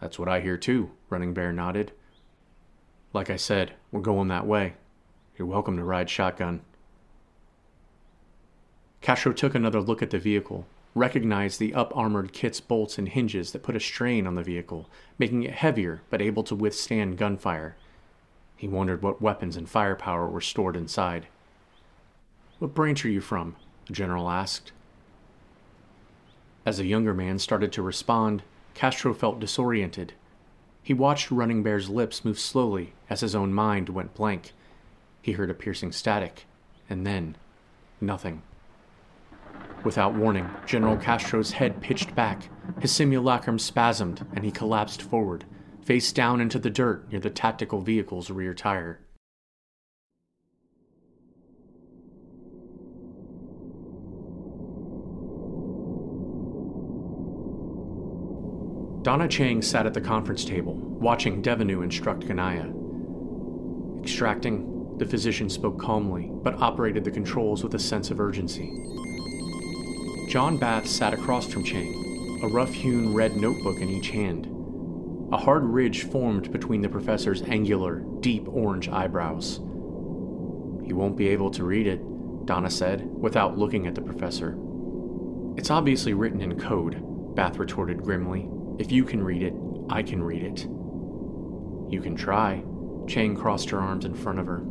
That's 0.00 0.18
what 0.18 0.28
I 0.28 0.40
hear 0.40 0.56
too, 0.56 0.90
Running 1.08 1.34
Bear 1.34 1.52
nodded. 1.52 1.92
Like 3.12 3.30
I 3.30 3.36
said, 3.36 3.72
we're 3.90 4.00
going 4.00 4.28
that 4.28 4.46
way. 4.46 4.74
You're 5.36 5.48
welcome 5.48 5.76
to 5.76 5.84
ride 5.84 6.08
shotgun. 6.08 6.60
Castro 9.00 9.32
took 9.32 9.54
another 9.54 9.80
look 9.80 10.02
at 10.02 10.10
the 10.10 10.18
vehicle, 10.18 10.66
recognized 10.94 11.58
the 11.58 11.74
up 11.74 11.96
armored 11.96 12.32
kit's 12.32 12.60
bolts 12.60 12.98
and 12.98 13.08
hinges 13.08 13.50
that 13.52 13.62
put 13.62 13.74
a 13.74 13.80
strain 13.80 14.26
on 14.26 14.34
the 14.34 14.42
vehicle, 14.42 14.88
making 15.18 15.42
it 15.42 15.54
heavier 15.54 16.02
but 16.10 16.22
able 16.22 16.44
to 16.44 16.54
withstand 16.54 17.18
gunfire. 17.18 17.74
He 18.56 18.68
wondered 18.68 19.02
what 19.02 19.22
weapons 19.22 19.56
and 19.56 19.68
firepower 19.68 20.28
were 20.28 20.40
stored 20.40 20.76
inside. 20.76 21.26
What 22.58 22.74
branch 22.74 23.04
are 23.04 23.10
you 23.10 23.20
from? 23.20 23.56
the 23.86 23.94
general 23.94 24.30
asked. 24.30 24.72
As 26.66 26.76
the 26.76 26.84
younger 26.84 27.14
man 27.14 27.38
started 27.38 27.72
to 27.72 27.82
respond, 27.82 28.42
Castro 28.74 29.14
felt 29.14 29.40
disoriented. 29.40 30.12
He 30.82 30.94
watched 30.94 31.30
Running 31.30 31.62
Bear's 31.62 31.88
lips 31.88 32.24
move 32.24 32.38
slowly 32.38 32.94
as 33.08 33.20
his 33.20 33.34
own 33.34 33.52
mind 33.52 33.88
went 33.88 34.14
blank. 34.14 34.52
He 35.22 35.32
heard 35.32 35.50
a 35.50 35.54
piercing 35.54 35.92
static, 35.92 36.46
and 36.88 37.06
then 37.06 37.36
nothing. 38.00 38.42
Without 39.84 40.14
warning, 40.14 40.48
General 40.66 40.96
Castro's 40.96 41.52
head 41.52 41.80
pitched 41.80 42.14
back, 42.14 42.48
his 42.80 42.92
simulacrum 42.92 43.58
spasmed, 43.58 44.26
and 44.34 44.44
he 44.44 44.50
collapsed 44.50 45.02
forward, 45.02 45.44
face 45.82 46.12
down 46.12 46.40
into 46.40 46.58
the 46.58 46.70
dirt 46.70 47.10
near 47.10 47.20
the 47.20 47.30
tactical 47.30 47.80
vehicle's 47.80 48.30
rear 48.30 48.54
tire. 48.54 49.00
Donna 59.02 59.26
Chang 59.26 59.62
sat 59.62 59.86
at 59.86 59.94
the 59.94 60.00
conference 60.00 60.44
table, 60.44 60.74
watching 60.74 61.42
Devenu 61.42 61.82
instruct 61.82 62.20
Ganaya. 62.20 62.70
Extracting, 64.02 64.98
the 64.98 65.06
physician 65.06 65.48
spoke 65.48 65.80
calmly, 65.80 66.30
but 66.30 66.60
operated 66.60 67.04
the 67.04 67.10
controls 67.10 67.64
with 67.64 67.74
a 67.74 67.78
sense 67.78 68.10
of 68.10 68.20
urgency. 68.20 68.84
John 70.28 70.58
Bath 70.58 70.86
sat 70.86 71.14
across 71.14 71.46
from 71.46 71.64
Chang, 71.64 72.40
a 72.42 72.48
rough 72.48 72.74
hewn 72.74 73.14
red 73.14 73.38
notebook 73.38 73.80
in 73.80 73.88
each 73.88 74.10
hand. 74.10 74.46
A 75.32 75.38
hard 75.38 75.64
ridge 75.64 76.02
formed 76.04 76.52
between 76.52 76.82
the 76.82 76.88
professor's 76.90 77.40
angular, 77.42 78.02
deep 78.20 78.46
orange 78.48 78.90
eyebrows. 78.90 79.60
He 80.84 80.92
won't 80.92 81.16
be 81.16 81.28
able 81.28 81.50
to 81.52 81.64
read 81.64 81.86
it, 81.86 82.02
Donna 82.44 82.68
said, 82.68 83.06
without 83.06 83.56
looking 83.56 83.86
at 83.86 83.94
the 83.94 84.02
professor. 84.02 84.58
It's 85.56 85.70
obviously 85.70 86.12
written 86.12 86.42
in 86.42 86.60
code, 86.60 87.02
Bath 87.34 87.56
retorted 87.56 88.02
grimly. 88.02 88.50
If 88.80 88.90
you 88.90 89.04
can 89.04 89.22
read 89.22 89.42
it, 89.42 89.52
I 89.90 90.02
can 90.02 90.22
read 90.22 90.42
it. 90.42 90.62
You 91.92 92.00
can 92.02 92.16
try. 92.16 92.64
Chang 93.06 93.36
crossed 93.36 93.68
her 93.68 93.78
arms 93.78 94.06
in 94.06 94.14
front 94.14 94.38
of 94.38 94.46
her. 94.46 94.62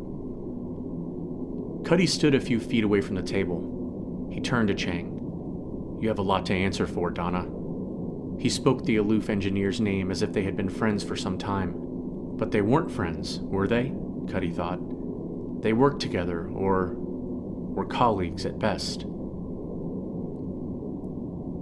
Cuddy 1.88 2.08
stood 2.08 2.34
a 2.34 2.40
few 2.40 2.58
feet 2.58 2.82
away 2.82 3.02
from 3.02 3.14
the 3.14 3.22
table. 3.22 4.28
He 4.32 4.40
turned 4.40 4.66
to 4.66 4.74
Chang. 4.74 5.98
You 6.00 6.08
have 6.08 6.18
a 6.18 6.22
lot 6.22 6.44
to 6.46 6.54
answer 6.54 6.88
for, 6.88 7.10
Donna. 7.10 7.46
He 8.40 8.48
spoke 8.48 8.84
the 8.84 8.96
aloof 8.96 9.30
engineer's 9.30 9.80
name 9.80 10.10
as 10.10 10.22
if 10.22 10.32
they 10.32 10.42
had 10.42 10.56
been 10.56 10.68
friends 10.68 11.04
for 11.04 11.14
some 11.14 11.38
time. 11.38 11.72
But 12.36 12.50
they 12.50 12.62
weren't 12.62 12.90
friends, 12.90 13.38
were 13.38 13.68
they? 13.68 13.92
Cuddy 14.28 14.50
thought. 14.50 15.62
They 15.62 15.72
worked 15.72 16.02
together, 16.02 16.48
or 16.48 16.94
were 16.96 17.86
colleagues 17.86 18.44
at 18.44 18.58
best. 18.58 19.06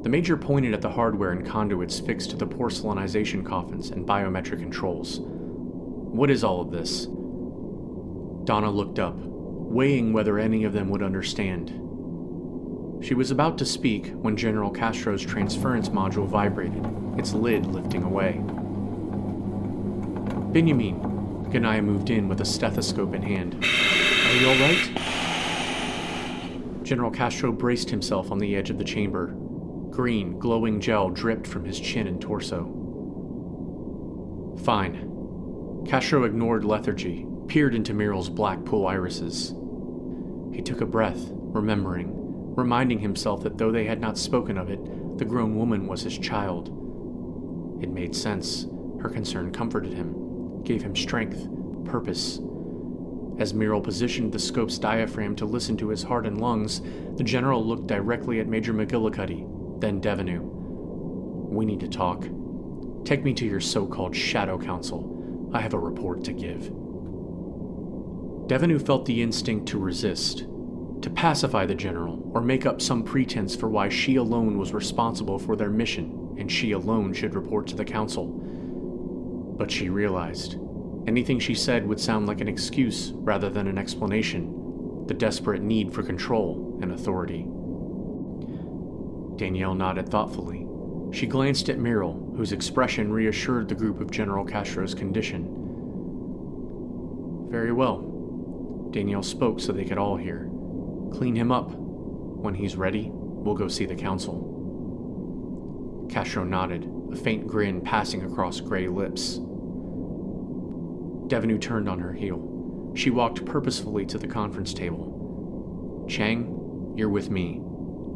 The 0.03 0.09
major 0.09 0.37
pointed 0.37 0.75
at 0.75 0.81
the 0.81 0.91
hardware 0.91 1.33
and 1.33 1.45
conduits 1.47 1.99
fixed 1.99 2.31
to 2.31 2.37
the 2.37 2.47
porcelainization 2.47 3.45
coffins 3.45 3.91
and 3.91 4.07
biometric 4.07 4.61
controls. 4.61 5.21
What 5.21 6.31
is 6.31 6.45
all 6.45 6.61
of 6.61 6.71
this? 6.71 7.07
Donna 8.45 8.71
looked 8.71 8.99
up, 8.99 9.17
weighing 9.17 10.13
whether 10.13 10.39
any 10.39 10.65
of 10.65 10.73
them 10.73 10.89
would 10.89 11.03
understand. 11.03 11.71
She 13.05 13.15
was 13.15 13.31
about 13.31 13.59
to 13.59 13.67
speak 13.67 14.13
when 14.13 14.37
General 14.37 14.71
Castro's 14.71 15.23
transference 15.23 15.89
module 15.89 16.27
vibrated, 16.27 16.87
its 17.19 17.33
lid 17.33 17.67
lifting 17.67 18.03
away. 18.03 18.41
Benjamin, 20.53 21.01
Ganaya 21.51 21.85
moved 21.85 22.11
in 22.11 22.29
with 22.29 22.41
a 22.41 22.45
stethoscope 22.45 23.15
in 23.15 23.23
hand. 23.23 23.55
Are 23.65 24.37
you 24.37 24.49
all 24.49 24.59
right? 24.59 24.91
General 26.83 27.11
Castro 27.11 27.53
braced 27.53 27.91
himself 27.91 28.31
on 28.33 28.39
the 28.39 28.57
edge 28.57 28.71
of 28.71 28.79
the 28.79 28.85
chamber. 28.85 29.35
Green, 29.99 30.39
glowing 30.39 30.81
gel 30.81 31.11
dripped 31.11 31.45
from 31.45 31.65
his 31.65 31.81
chin 31.81 32.07
and 32.07 32.21
torso. 32.21 32.67
Fine. 34.63 35.85
Castro 35.89 36.23
ignored 36.23 36.65
lethargy, 36.65 37.27
peered 37.49 37.75
into 37.75 37.93
Muriel's 37.93 38.29
black 38.29 38.65
pool 38.65 38.87
irises. 38.87 39.57
He 40.55 40.63
took 40.63 40.83
a 40.83 40.87
breath, 40.87 41.19
remembering, 41.33 42.13
reminding 42.55 43.01
himself 43.01 43.43
that 43.43 43.59
though 43.59 43.73
they 43.73 43.87
had 43.87 44.01
not 44.01 44.17
spoken 44.17 44.57
of 44.57 44.71
it, 44.71 45.19
the 45.19 45.25
grown 45.25 45.57
woman 45.57 45.89
was 45.89 46.03
his 46.03 46.17
child. 46.17 46.69
It 47.83 47.91
made 47.91 48.15
sense. 48.15 48.69
Her 49.01 49.09
concern 49.09 49.51
comforted 49.51 49.95
him, 49.95 50.63
gave 50.63 50.81
him 50.81 50.95
strength, 50.95 51.49
purpose. 51.85 52.39
As 53.41 53.53
Muriel 53.53 53.81
positioned 53.81 54.31
the 54.31 54.39
scope's 54.39 54.79
diaphragm 54.79 55.35
to 55.35 55.45
listen 55.45 55.77
to 55.79 55.89
his 55.89 56.05
heart 56.05 56.25
and 56.25 56.41
lungs, 56.41 56.83
the 57.17 57.25
general 57.25 57.67
looked 57.67 57.89
directly 57.89 58.39
at 58.39 58.47
Major 58.47 58.73
McGillicuddy, 58.73 59.58
then 59.81 60.01
Devenu. 60.01 60.41
We 60.41 61.65
need 61.65 61.81
to 61.81 61.89
talk. 61.89 62.27
Take 63.05 63.25
me 63.25 63.33
to 63.35 63.47
your 63.47 63.61
so 63.61 63.87
called 63.87 64.15
Shadow 64.15 64.59
Council. 64.59 65.51
I 65.53 65.61
have 65.61 65.75
a 65.75 65.79
report 65.79 66.25
to 66.25 66.33
give. 66.33 66.71
Devenu 68.49 68.85
felt 68.85 69.05
the 69.07 69.23
instinct 69.23 69.69
to 69.69 69.79
resist, 69.79 70.47
to 71.03 71.11
pacify 71.11 71.67
the 71.67 71.75
general 71.75 72.31
or 72.35 72.41
make 72.41 72.67
up 72.67 72.81
some 72.81 73.03
pretense 73.03 73.55
for 73.55 73.69
why 73.69 73.89
she 73.89 74.17
alone 74.17 74.59
was 74.59 74.73
responsible 74.73 75.39
for 75.39 75.57
their 75.57 75.71
mission 75.71 76.37
and 76.39 76.51
she 76.51 76.73
alone 76.73 77.13
should 77.13 77.35
report 77.35 77.67
to 77.67 77.77
the 77.77 77.85
council. 77.85 78.27
But 79.59 79.71
she 79.71 79.89
realized 79.89 80.59
anything 81.07 81.41
she 81.41 81.55
said 81.55 81.87
would 81.87 82.01
sound 82.01 82.27
like 82.27 82.41
an 82.41 82.49
excuse 82.49 83.13
rather 83.15 83.51
than 83.51 83.67
an 83.67 83.79
explanation, 83.79 85.07
the 85.07 85.15
desperate 85.15 85.63
need 85.63 85.93
for 85.93 86.03
control 86.03 86.79
and 86.83 86.93
authority. 86.93 87.47
Danielle 89.39 89.75
nodded 89.75 90.11
thoughtfully. 90.11 90.67
She 91.13 91.27
glanced 91.27 91.71
at 91.71 91.79
Muriel, 91.79 92.35
whose 92.37 92.53
expression 92.53 93.11
reassured 93.11 93.69
the 93.69 93.75
group 93.75 94.01
of 94.01 94.11
General 94.11 94.45
Castro's 94.45 94.95
condition. 94.95 95.55
Very 97.51 97.73
well. 97.73 98.89
Danielle 98.91 99.23
spoke 99.23 99.61
so 99.61 99.73
they 99.73 99.85
could 99.87 99.97
all 99.97 100.17
hear. 100.17 100.51
Clean 101.13 101.35
him 101.35 101.51
up. 101.51 101.71
When 101.71 102.53
he's 102.55 102.77
ready, 102.77 103.11
we'll 103.11 103.55
go 103.55 103.69
see 103.69 103.87
the 103.87 103.95
council. 103.95 104.45
Castro 106.11 106.45
nodded, 106.45 106.91
a 107.13 107.17
faint 107.17 107.47
grin 107.47 107.81
passing 107.81 108.25
across 108.25 108.61
gray 108.61 108.89
lips. 108.89 109.39
Devenu 111.29 111.61
turned 111.61 111.89
on 111.89 112.01
her 112.01 112.13
heel. 112.13 112.93
She 112.95 113.11
walked 113.11 113.45
purposefully 113.45 114.05
to 114.07 114.19
the 114.19 114.27
conference 114.27 114.75
table. 114.75 116.07
Chang, 116.09 116.95
you're 116.97 117.09
with 117.09 117.31
me. 117.31 117.61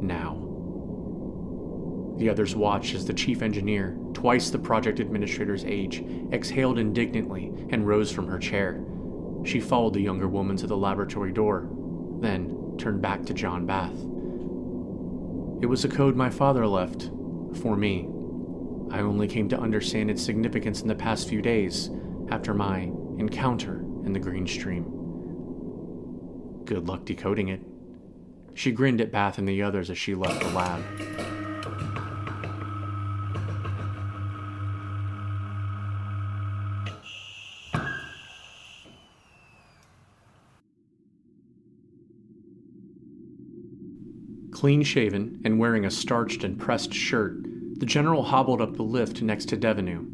Now. 0.01 0.42
The 2.19 2.29
others 2.29 2.55
watched 2.55 2.95
as 2.95 3.07
the 3.07 3.15
chief 3.15 3.43
engineer, 3.43 3.97
twice 4.13 4.51
the 4.51 4.59
project 4.59 5.01
administrator's 5.01 5.65
age, 5.65 6.05
exhaled 6.33 6.79
indignantly 6.79 7.53
and 7.71 7.87
rose 7.87 8.13
from 8.13 8.29
her 8.29 8.39
chair. 8.39 8.83
She 9.45 9.61
followed 9.61 9.95
the 9.95 10.03
younger 10.03 10.29
woman 10.29 10.57
to 10.59 10.67
the 10.67 10.77
laboratory 10.77 11.33
door, 11.33 11.69
then 12.21 12.77
turned 12.79 13.03
back 13.03 13.25
to 13.27 13.35
John 13.35 13.67
Bath. 13.67 13.99
It 15.63 15.67
was 15.67 15.85
a 15.85 15.89
code 15.89 16.17
my 16.17 16.31
father 16.31 16.67
left, 16.67 17.11
for 17.61 17.77
me. 17.77 18.09
I 18.91 19.01
only 19.01 19.27
came 19.27 19.49
to 19.49 19.59
understand 19.59 20.11
its 20.11 20.23
significance 20.23 20.83
in 20.83 20.89
the 20.89 20.95
past 20.95 21.29
few 21.29 21.41
days, 21.41 21.91
after 22.31 22.55
my 22.55 22.91
encounter 23.19 23.81
in 24.05 24.13
the 24.13 24.21
Green 24.21 24.47
Stream. 24.47 24.85
Good 26.65 26.89
luck 26.89 27.05
decoding 27.05 27.49
it. 27.49 27.61
She 28.55 28.71
grinned 28.71 29.01
at 29.01 29.13
Bath 29.13 29.39
and 29.39 29.49
the 29.49 29.63
others 29.63 29.91
as 29.91 29.99
she 29.99 30.15
left 30.15 30.41
the 30.41 30.51
lab. 30.51 31.32
Clean 44.63 44.85
shaven 44.85 45.41
and 45.45 45.59
wearing 45.59 45.85
a 45.85 45.91
starched 45.91 46.45
and 46.45 46.57
pressed 46.57 46.95
shirt, 46.95 47.43
the 47.81 47.85
general 47.85 48.23
hobbled 48.23 48.61
up 48.61 48.77
the 48.77 48.85
lift 48.85 49.21
next 49.21 49.47
to 49.47 49.57
Devenu. 49.57 50.07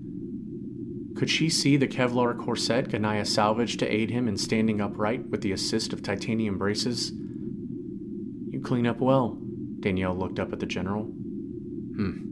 Could 1.18 1.28
she 1.28 1.50
see 1.50 1.76
the 1.76 1.86
Kevlar 1.86 2.34
corset 2.34 2.88
Ganaya 2.88 3.26
salvaged 3.26 3.78
to 3.80 3.94
aid 3.94 4.08
him 4.08 4.26
in 4.26 4.38
standing 4.38 4.80
upright 4.80 5.28
with 5.28 5.42
the 5.42 5.52
assist 5.52 5.92
of 5.92 6.02
titanium 6.02 6.56
braces? 6.56 7.12
You 7.12 8.62
clean 8.64 8.86
up 8.86 9.00
well. 9.00 9.38
Danielle 9.80 10.16
looked 10.16 10.38
up 10.38 10.50
at 10.54 10.60
the 10.60 10.64
general. 10.64 11.02
Hmm. 11.02 12.22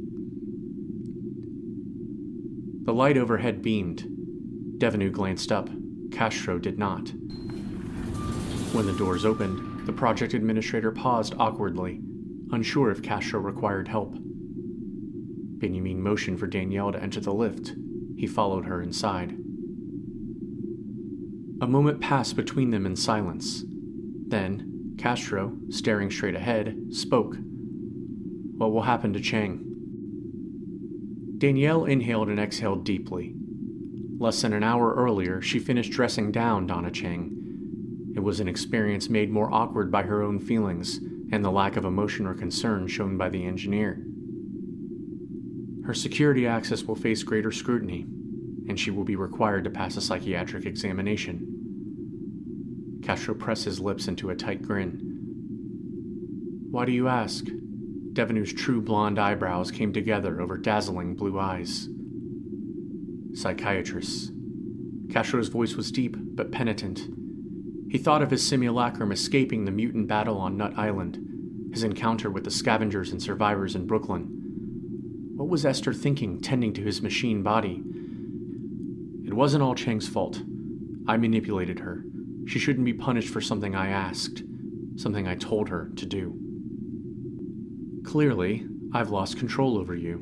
The 2.86 2.94
light 2.94 3.18
overhead 3.18 3.60
beamed. 3.60 4.06
Devenu 4.78 5.12
glanced 5.12 5.52
up. 5.52 5.68
Castro 6.10 6.58
did 6.58 6.78
not. 6.78 7.10
When 8.72 8.86
the 8.86 8.96
doors 8.96 9.26
opened, 9.26 9.75
the 9.86 9.92
project 9.92 10.34
administrator 10.34 10.90
paused 10.90 11.34
awkwardly, 11.38 12.00
unsure 12.50 12.90
if 12.90 13.02
Castro 13.02 13.38
required 13.38 13.86
help. 13.86 14.16
Benjamin 14.18 16.02
motioned 16.02 16.40
for 16.40 16.48
Danielle 16.48 16.90
to 16.90 17.00
enter 17.02 17.20
the 17.20 17.32
lift. 17.32 17.74
He 18.16 18.26
followed 18.26 18.66
her 18.66 18.82
inside. 18.82 19.30
A 21.62 21.66
moment 21.68 22.00
passed 22.00 22.34
between 22.34 22.70
them 22.70 22.84
in 22.84 22.96
silence. 22.96 23.64
Then, 24.26 24.96
Castro, 24.98 25.56
staring 25.70 26.10
straight 26.10 26.34
ahead, 26.34 26.76
spoke. 26.90 27.36
What 28.56 28.72
will 28.72 28.82
happen 28.82 29.12
to 29.12 29.20
Chang? 29.20 29.62
Danielle 31.38 31.84
inhaled 31.84 32.28
and 32.28 32.40
exhaled 32.40 32.84
deeply. 32.84 33.36
Less 34.18 34.42
than 34.42 34.52
an 34.52 34.64
hour 34.64 34.94
earlier, 34.94 35.40
she 35.40 35.60
finished 35.60 35.92
dressing 35.92 36.32
down 36.32 36.66
Donna 36.66 36.90
Chang 36.90 37.35
it 38.16 38.22
was 38.22 38.40
an 38.40 38.48
experience 38.48 39.10
made 39.10 39.30
more 39.30 39.52
awkward 39.52 39.92
by 39.92 40.02
her 40.02 40.22
own 40.22 40.40
feelings 40.40 41.00
and 41.30 41.44
the 41.44 41.50
lack 41.50 41.76
of 41.76 41.84
emotion 41.84 42.26
or 42.26 42.32
concern 42.32 42.88
shown 42.88 43.18
by 43.18 43.28
the 43.28 43.44
engineer. 43.44 44.02
Her 45.84 45.92
security 45.92 46.46
access 46.46 46.84
will 46.84 46.96
face 46.96 47.22
greater 47.22 47.52
scrutiny, 47.52 48.06
and 48.68 48.80
she 48.80 48.90
will 48.90 49.04
be 49.04 49.16
required 49.16 49.64
to 49.64 49.70
pass 49.70 49.98
a 49.98 50.00
psychiatric 50.00 50.64
examination. 50.64 53.00
Castro 53.02 53.34
pressed 53.34 53.66
his 53.66 53.80
lips 53.80 54.08
into 54.08 54.30
a 54.30 54.34
tight 54.34 54.62
grin. 54.62 54.98
Why 56.70 56.86
do 56.86 56.92
you 56.92 57.08
ask? 57.08 57.44
Devenu's 58.14 58.52
true 58.52 58.80
blonde 58.80 59.18
eyebrows 59.18 59.70
came 59.70 59.92
together 59.92 60.40
over 60.40 60.56
dazzling 60.56 61.16
blue 61.16 61.38
eyes. 61.38 61.90
Psychiatrists. 63.34 64.32
Castro's 65.12 65.48
voice 65.48 65.76
was 65.76 65.92
deep 65.92 66.16
but 66.18 66.50
penitent 66.50 67.10
he 67.96 68.02
thought 68.02 68.20
of 68.20 68.30
his 68.30 68.46
simulacrum 68.46 69.10
escaping 69.10 69.64
the 69.64 69.70
mutant 69.70 70.06
battle 70.06 70.36
on 70.36 70.58
Nut 70.58 70.74
Island, 70.76 71.70
his 71.72 71.82
encounter 71.82 72.30
with 72.30 72.44
the 72.44 72.50
scavengers 72.50 73.10
and 73.10 73.22
survivors 73.22 73.74
in 73.74 73.86
Brooklyn. 73.86 75.32
What 75.34 75.48
was 75.48 75.64
Esther 75.64 75.94
thinking 75.94 76.42
tending 76.42 76.74
to 76.74 76.82
his 76.82 77.00
machine 77.00 77.42
body? 77.42 77.82
It 79.26 79.32
wasn't 79.32 79.62
all 79.62 79.74
Chang's 79.74 80.06
fault. 80.06 80.42
I 81.08 81.16
manipulated 81.16 81.78
her. 81.78 82.04
She 82.46 82.58
shouldn't 82.58 82.84
be 82.84 82.92
punished 82.92 83.30
for 83.30 83.40
something 83.40 83.74
I 83.74 83.88
asked, 83.88 84.42
something 84.96 85.26
I 85.26 85.34
told 85.34 85.70
her 85.70 85.90
to 85.96 86.04
do. 86.04 86.38
Clearly, 88.04 88.66
I've 88.92 89.08
lost 89.08 89.38
control 89.38 89.78
over 89.78 89.94
you. 89.94 90.20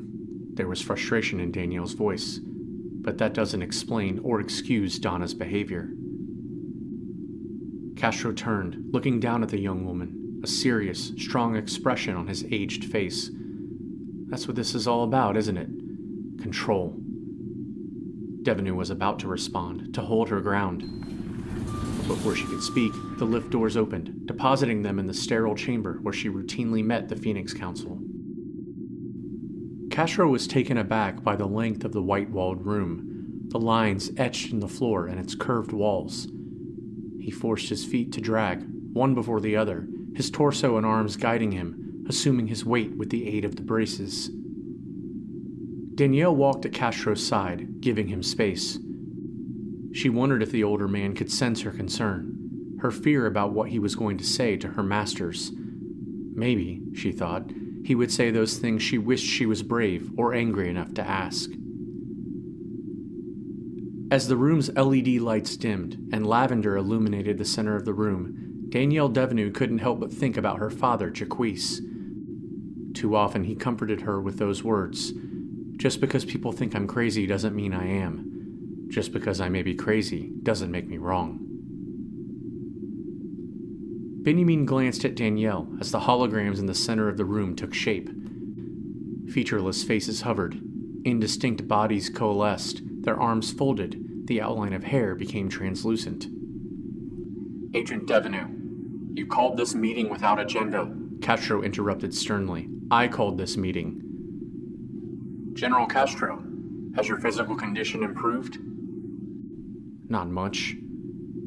There 0.53 0.69
was 0.69 0.81
frustration 0.81 1.41
in 1.41 1.51
Danielle's 1.51 1.91
voice, 1.91 2.39
but 2.41 3.17
that 3.17 3.33
doesn't 3.33 3.61
explain 3.61 4.19
or 4.19 4.39
excuse 4.39 4.97
Donna's 4.97 5.33
behavior. 5.33 5.89
Castro 8.05 8.33
turned, 8.33 8.93
looking 8.93 9.19
down 9.19 9.41
at 9.41 9.49
the 9.49 9.59
young 9.59 9.83
woman, 9.83 10.39
a 10.43 10.45
serious, 10.45 11.11
strong 11.17 11.55
expression 11.55 12.15
on 12.15 12.27
his 12.27 12.45
aged 12.51 12.85
face. 12.85 13.31
That's 14.27 14.45
what 14.45 14.55
this 14.55 14.75
is 14.75 14.87
all 14.87 15.05
about, 15.05 15.35
isn't 15.35 15.57
it? 15.57 15.69
Control. 16.39 16.95
Devenu 18.43 18.75
was 18.75 18.91
about 18.91 19.17
to 19.21 19.27
respond, 19.27 19.91
to 19.95 20.01
hold 20.01 20.29
her 20.29 20.39
ground. 20.39 20.83
But 22.07 22.13
before 22.13 22.35
she 22.35 22.45
could 22.45 22.61
speak, 22.61 22.93
the 23.17 23.25
lift 23.25 23.49
doors 23.49 23.75
opened, 23.75 24.27
depositing 24.27 24.83
them 24.83 24.99
in 24.99 25.07
the 25.07 25.13
sterile 25.15 25.55
chamber 25.55 25.97
where 26.03 26.13
she 26.13 26.29
routinely 26.29 26.83
met 26.83 27.09
the 27.09 27.15
Phoenix 27.15 27.55
Council. 27.55 27.99
Castro 29.89 30.27
was 30.27 30.45
taken 30.45 30.77
aback 30.77 31.23
by 31.23 31.35
the 31.35 31.47
length 31.47 31.83
of 31.83 31.91
the 31.91 32.03
white 32.03 32.29
walled 32.29 32.67
room, 32.67 33.47
the 33.47 33.59
lines 33.59 34.11
etched 34.15 34.51
in 34.51 34.59
the 34.59 34.67
floor 34.67 35.07
and 35.07 35.19
its 35.19 35.33
curved 35.33 35.71
walls. 35.71 36.27
He 37.25 37.31
forced 37.31 37.69
his 37.69 37.83
feet 37.83 38.11
to 38.11 38.21
drag, 38.21 38.63
one 38.93 39.15
before 39.15 39.41
the 39.41 39.55
other, 39.55 39.87
his 40.13 40.29
torso 40.29 40.77
and 40.77 40.85
arms 40.85 41.17
guiding 41.17 41.53
him, 41.53 42.05
assuming 42.07 42.45
his 42.45 42.63
weight 42.63 42.95
with 42.97 43.09
the 43.09 43.27
aid 43.27 43.43
of 43.43 43.55
the 43.55 43.63
braces. 43.63 44.29
Danielle 45.95 46.35
walked 46.35 46.67
at 46.67 46.73
Castro's 46.73 47.25
side, 47.25 47.81
giving 47.81 48.09
him 48.09 48.21
space. 48.21 48.77
She 49.91 50.07
wondered 50.07 50.43
if 50.43 50.51
the 50.51 50.63
older 50.63 50.87
man 50.87 51.15
could 51.15 51.31
sense 51.31 51.61
her 51.61 51.71
concern, 51.71 52.77
her 52.81 52.91
fear 52.91 53.25
about 53.25 53.53
what 53.53 53.69
he 53.69 53.79
was 53.79 53.95
going 53.95 54.19
to 54.19 54.23
say 54.23 54.55
to 54.57 54.67
her 54.67 54.83
masters. 54.83 55.51
Maybe, 56.35 56.83
she 56.93 57.11
thought, 57.11 57.49
he 57.83 57.95
would 57.95 58.11
say 58.11 58.29
those 58.29 58.59
things 58.59 58.83
she 58.83 58.99
wished 58.99 59.25
she 59.25 59.47
was 59.47 59.63
brave 59.63 60.11
or 60.15 60.35
angry 60.35 60.69
enough 60.69 60.93
to 60.93 61.01
ask. 61.01 61.49
As 64.15 64.29
the 64.29 64.37
room's 64.37 64.71
LED 64.71 65.19
lights 65.19 65.57
dimmed 65.57 66.07
and 66.13 66.25
lavender 66.25 66.77
illuminated 66.77 67.37
the 67.37 67.43
center 67.43 67.75
of 67.75 67.83
the 67.83 67.93
room, 67.93 68.63
Danielle 68.69 69.09
Devenu 69.09 69.53
couldn't 69.53 69.79
help 69.79 69.99
but 69.99 70.13
think 70.13 70.37
about 70.37 70.59
her 70.59 70.69
father, 70.69 71.11
Jaquise. 71.11 71.81
Too 72.93 73.13
often 73.13 73.43
he 73.43 73.55
comforted 73.55 73.99
her 73.99 74.21
with 74.21 74.37
those 74.37 74.63
words 74.63 75.11
Just 75.75 75.99
because 75.99 76.23
people 76.23 76.53
think 76.53 76.73
I'm 76.73 76.87
crazy 76.87 77.27
doesn't 77.27 77.57
mean 77.57 77.73
I 77.73 77.87
am. 77.87 78.85
Just 78.87 79.11
because 79.11 79.41
I 79.41 79.49
may 79.49 79.63
be 79.63 79.75
crazy 79.75 80.31
doesn't 80.43 80.71
make 80.71 80.87
me 80.87 80.97
wrong. 80.97 81.39
Benjamin 84.23 84.65
glanced 84.65 85.03
at 85.03 85.15
Danielle 85.15 85.67
as 85.81 85.91
the 85.91 85.99
holograms 85.99 86.59
in 86.59 86.67
the 86.67 86.73
center 86.73 87.09
of 87.09 87.17
the 87.17 87.25
room 87.25 87.53
took 87.53 87.73
shape. 87.73 88.09
Featureless 89.29 89.83
faces 89.83 90.21
hovered, 90.21 90.57
indistinct 91.03 91.67
bodies 91.67 92.09
coalesced, 92.09 92.81
their 93.01 93.19
arms 93.19 93.51
folded, 93.51 94.04
the 94.25 94.41
outline 94.41 94.73
of 94.73 94.83
hair 94.83 95.15
became 95.15 95.49
translucent. 95.49 96.25
Agent 97.75 98.07
Devenu, 98.07 99.17
you 99.17 99.25
called 99.25 99.57
this 99.57 99.75
meeting 99.75 100.09
without 100.09 100.39
agenda, 100.39 100.93
Castro 101.21 101.61
interrupted 101.61 102.13
sternly. 102.13 102.69
I 102.91 103.07
called 103.07 103.37
this 103.37 103.57
meeting. 103.57 104.01
General 105.53 105.85
Castro, 105.87 106.43
has 106.95 107.07
your 107.07 107.19
physical 107.19 107.55
condition 107.55 108.03
improved? 108.03 108.57
Not 110.09 110.29
much. 110.29 110.75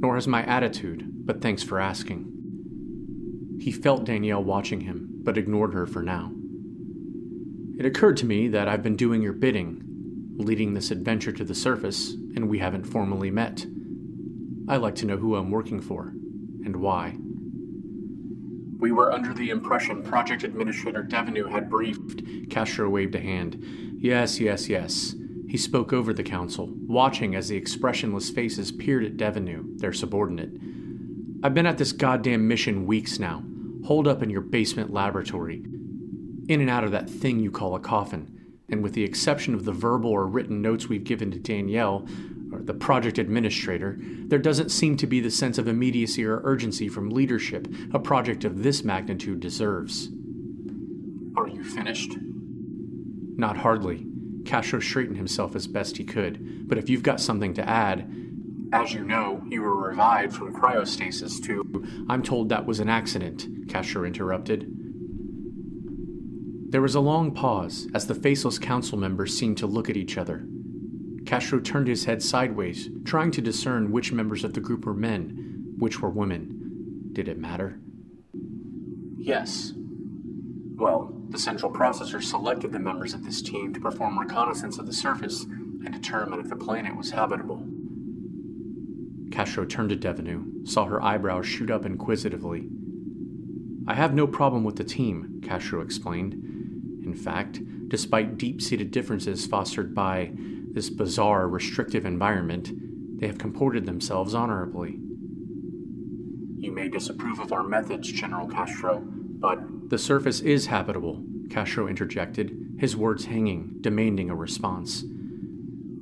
Nor 0.00 0.14
has 0.14 0.26
my 0.28 0.44
attitude, 0.44 1.04
but 1.26 1.40
thanks 1.40 1.62
for 1.62 1.80
asking. 1.80 3.58
He 3.60 3.72
felt 3.72 4.04
Danielle 4.04 4.44
watching 4.44 4.82
him, 4.82 5.08
but 5.22 5.36
ignored 5.36 5.74
her 5.74 5.86
for 5.86 6.02
now. 6.02 6.32
It 7.78 7.86
occurred 7.86 8.16
to 8.18 8.26
me 8.26 8.48
that 8.48 8.68
I've 8.68 8.82
been 8.82 8.96
doing 8.96 9.22
your 9.22 9.32
bidding, 9.32 9.82
leading 10.38 10.72
this 10.72 10.90
adventure 10.90 11.32
to 11.32 11.44
the 11.44 11.54
surface, 11.54 12.12
and 12.12 12.48
we 12.48 12.58
haven't 12.58 12.84
formally 12.84 13.30
met. 13.30 13.66
I 14.68 14.76
like 14.76 14.94
to 14.96 15.06
know 15.06 15.16
who 15.16 15.34
I'm 15.34 15.50
working 15.50 15.80
for, 15.80 16.14
and 16.64 16.76
why. 16.76 17.16
We 18.78 18.92
were 18.92 19.12
under 19.12 19.34
the 19.34 19.50
impression 19.50 20.02
Project 20.04 20.44
Administrator 20.44 21.02
Devenu 21.02 21.50
had 21.50 21.68
briefed. 21.68 22.50
Castro 22.50 22.88
waved 22.88 23.16
a 23.16 23.20
hand. 23.20 23.62
Yes, 23.98 24.38
yes, 24.38 24.68
yes. 24.68 25.16
He 25.48 25.56
spoke 25.56 25.92
over 25.92 26.12
the 26.12 26.22
council, 26.22 26.72
watching 26.86 27.34
as 27.34 27.48
the 27.48 27.56
expressionless 27.56 28.30
faces 28.30 28.70
peered 28.70 29.04
at 29.04 29.16
Devenu, 29.16 29.78
their 29.78 29.92
subordinate. 29.92 30.52
I've 31.42 31.54
been 31.54 31.66
at 31.66 31.78
this 31.78 31.92
goddamn 31.92 32.46
mission 32.46 32.86
weeks 32.86 33.18
now, 33.18 33.42
holed 33.84 34.06
up 34.06 34.22
in 34.22 34.30
your 34.30 34.42
basement 34.42 34.92
laboratory, 34.92 35.64
in 36.48 36.60
and 36.60 36.70
out 36.70 36.84
of 36.84 36.92
that 36.92 37.10
thing 37.10 37.40
you 37.40 37.50
call 37.50 37.74
a 37.74 37.80
coffin, 37.80 38.37
and 38.70 38.82
with 38.82 38.92
the 38.92 39.04
exception 39.04 39.54
of 39.54 39.64
the 39.64 39.72
verbal 39.72 40.10
or 40.10 40.26
written 40.26 40.60
notes 40.60 40.88
we've 40.88 41.04
given 41.04 41.30
to 41.30 41.38
Danielle, 41.38 42.06
or 42.52 42.60
the 42.60 42.74
project 42.74 43.18
administrator, 43.18 43.96
there 44.00 44.38
doesn't 44.38 44.70
seem 44.70 44.96
to 44.96 45.06
be 45.06 45.20
the 45.20 45.30
sense 45.30 45.58
of 45.58 45.68
immediacy 45.68 46.24
or 46.24 46.40
urgency 46.44 46.88
from 46.88 47.10
leadership 47.10 47.68
a 47.92 47.98
project 47.98 48.44
of 48.44 48.62
this 48.62 48.84
magnitude 48.84 49.40
deserves. 49.40 50.08
Are 51.36 51.48
you 51.48 51.62
finished? 51.62 52.16
Not 53.36 53.58
hardly. 53.58 54.06
Castro 54.44 54.80
straightened 54.80 55.18
himself 55.18 55.54
as 55.54 55.66
best 55.66 55.96
he 55.98 56.04
could, 56.04 56.68
but 56.68 56.78
if 56.78 56.88
you've 56.88 57.02
got 57.02 57.20
something 57.20 57.54
to 57.54 57.68
add, 57.68 58.10
as 58.72 58.92
you 58.92 59.04
know, 59.04 59.42
you 59.48 59.62
were 59.62 59.76
revived 59.76 60.34
from 60.34 60.54
cryostasis 60.54 61.42
to. 61.44 62.04
I'm 62.08 62.22
told 62.22 62.48
that 62.48 62.66
was 62.66 62.80
an 62.80 62.88
accident, 62.88 63.68
Castro 63.68 64.04
interrupted. 64.04 64.87
There 66.70 66.82
was 66.82 66.94
a 66.94 67.00
long 67.00 67.32
pause 67.32 67.88
as 67.94 68.06
the 68.06 68.14
faceless 68.14 68.58
council 68.58 68.98
members 68.98 69.36
seemed 69.36 69.56
to 69.58 69.66
look 69.66 69.88
at 69.88 69.96
each 69.96 70.18
other. 70.18 70.46
Castro 71.24 71.60
turned 71.60 71.88
his 71.88 72.04
head 72.04 72.22
sideways, 72.22 72.90
trying 73.06 73.30
to 73.32 73.40
discern 73.40 73.90
which 73.90 74.12
members 74.12 74.44
of 74.44 74.52
the 74.52 74.60
group 74.60 74.84
were 74.84 74.92
men, 74.92 75.74
which 75.78 76.02
were 76.02 76.10
women. 76.10 77.08
Did 77.14 77.26
it 77.26 77.38
matter? 77.38 77.80
Yes. 79.16 79.72
Well, 80.76 81.14
the 81.30 81.38
central 81.38 81.72
processor 81.72 82.22
selected 82.22 82.72
the 82.72 82.78
members 82.78 83.14
of 83.14 83.24
this 83.24 83.40
team 83.40 83.72
to 83.72 83.80
perform 83.80 84.18
reconnaissance 84.18 84.78
of 84.78 84.86
the 84.86 84.92
surface 84.92 85.44
and 85.44 85.92
determine 85.92 86.38
if 86.38 86.50
the 86.50 86.56
planet 86.56 86.94
was 86.94 87.12
habitable. 87.12 87.66
Castro 89.30 89.64
turned 89.64 89.88
to 89.88 89.96
Devenu, 89.96 90.68
saw 90.68 90.84
her 90.84 91.02
eyebrows 91.02 91.46
shoot 91.46 91.70
up 91.70 91.86
inquisitively. 91.86 92.68
I 93.86 93.94
have 93.94 94.14
no 94.14 94.26
problem 94.26 94.64
with 94.64 94.76
the 94.76 94.84
team, 94.84 95.40
Castro 95.42 95.80
explained. 95.80 96.44
In 97.08 97.14
fact, 97.14 97.62
despite 97.88 98.36
deep 98.36 98.60
seated 98.60 98.90
differences 98.90 99.46
fostered 99.46 99.94
by 99.94 100.30
this 100.74 100.90
bizarre, 100.90 101.48
restrictive 101.48 102.04
environment, 102.04 102.70
they 103.18 103.26
have 103.26 103.38
comported 103.38 103.86
themselves 103.86 104.34
honorably. 104.34 104.98
You 106.58 106.70
may 106.70 106.88
disapprove 106.88 107.40
of 107.40 107.50
our 107.50 107.62
methods, 107.62 108.12
General 108.12 108.46
Castro, 108.46 109.02
but. 109.02 109.88
The 109.88 109.96
surface 109.96 110.40
is 110.40 110.66
habitable, 110.66 111.24
Castro 111.48 111.88
interjected, 111.88 112.76
his 112.78 112.94
words 112.94 113.24
hanging, 113.24 113.78
demanding 113.80 114.28
a 114.28 114.36
response. 114.36 115.02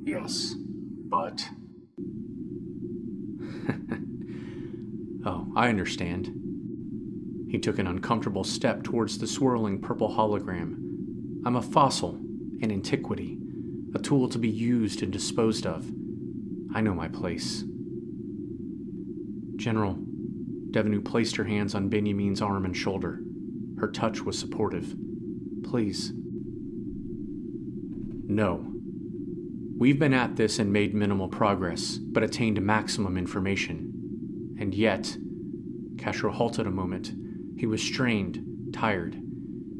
Yes, 0.03 0.55
but. 0.57 1.47
oh, 5.25 5.47
I 5.55 5.69
understand. 5.69 6.33
He 7.49 7.59
took 7.59 7.79
an 7.79 7.87
uncomfortable 7.87 8.43
step 8.43 8.83
towards 8.83 9.19
the 9.19 9.27
swirling 9.27 9.79
purple 9.79 10.09
hologram. 10.09 10.83
I'm 11.47 11.55
a 11.55 11.61
fossil, 11.61 12.15
an 12.61 12.73
antiquity, 12.73 13.39
a 13.95 13.99
tool 13.99 14.27
to 14.27 14.37
be 14.37 14.49
used 14.49 15.01
and 15.01 15.13
disposed 15.13 15.65
of. 15.65 15.89
I 16.75 16.81
know 16.81 16.93
my 16.93 17.07
place. 17.07 17.63
General, 19.55 19.97
Devenu 20.71 21.05
placed 21.05 21.37
her 21.37 21.45
hands 21.45 21.73
on 21.73 21.87
Benjamin's 21.87 22.41
arm 22.41 22.65
and 22.65 22.75
shoulder. 22.75 23.21
Her 23.79 23.89
touch 23.89 24.23
was 24.23 24.37
supportive. 24.37 24.93
Please. 25.63 26.11
No. 28.25 28.69
We've 29.77 29.97
been 29.97 30.13
at 30.13 30.35
this 30.35 30.59
and 30.59 30.73
made 30.73 30.93
minimal 30.93 31.29
progress, 31.29 31.95
but 31.95 32.23
attained 32.23 32.61
maximum 32.61 33.17
information. 33.17 34.57
And 34.59 34.73
yet, 34.73 35.15
Castro 35.97 36.29
halted 36.29 36.67
a 36.67 36.71
moment. 36.71 37.13
He 37.57 37.65
was 37.65 37.81
strained, 37.81 38.73
tired. 38.73 39.17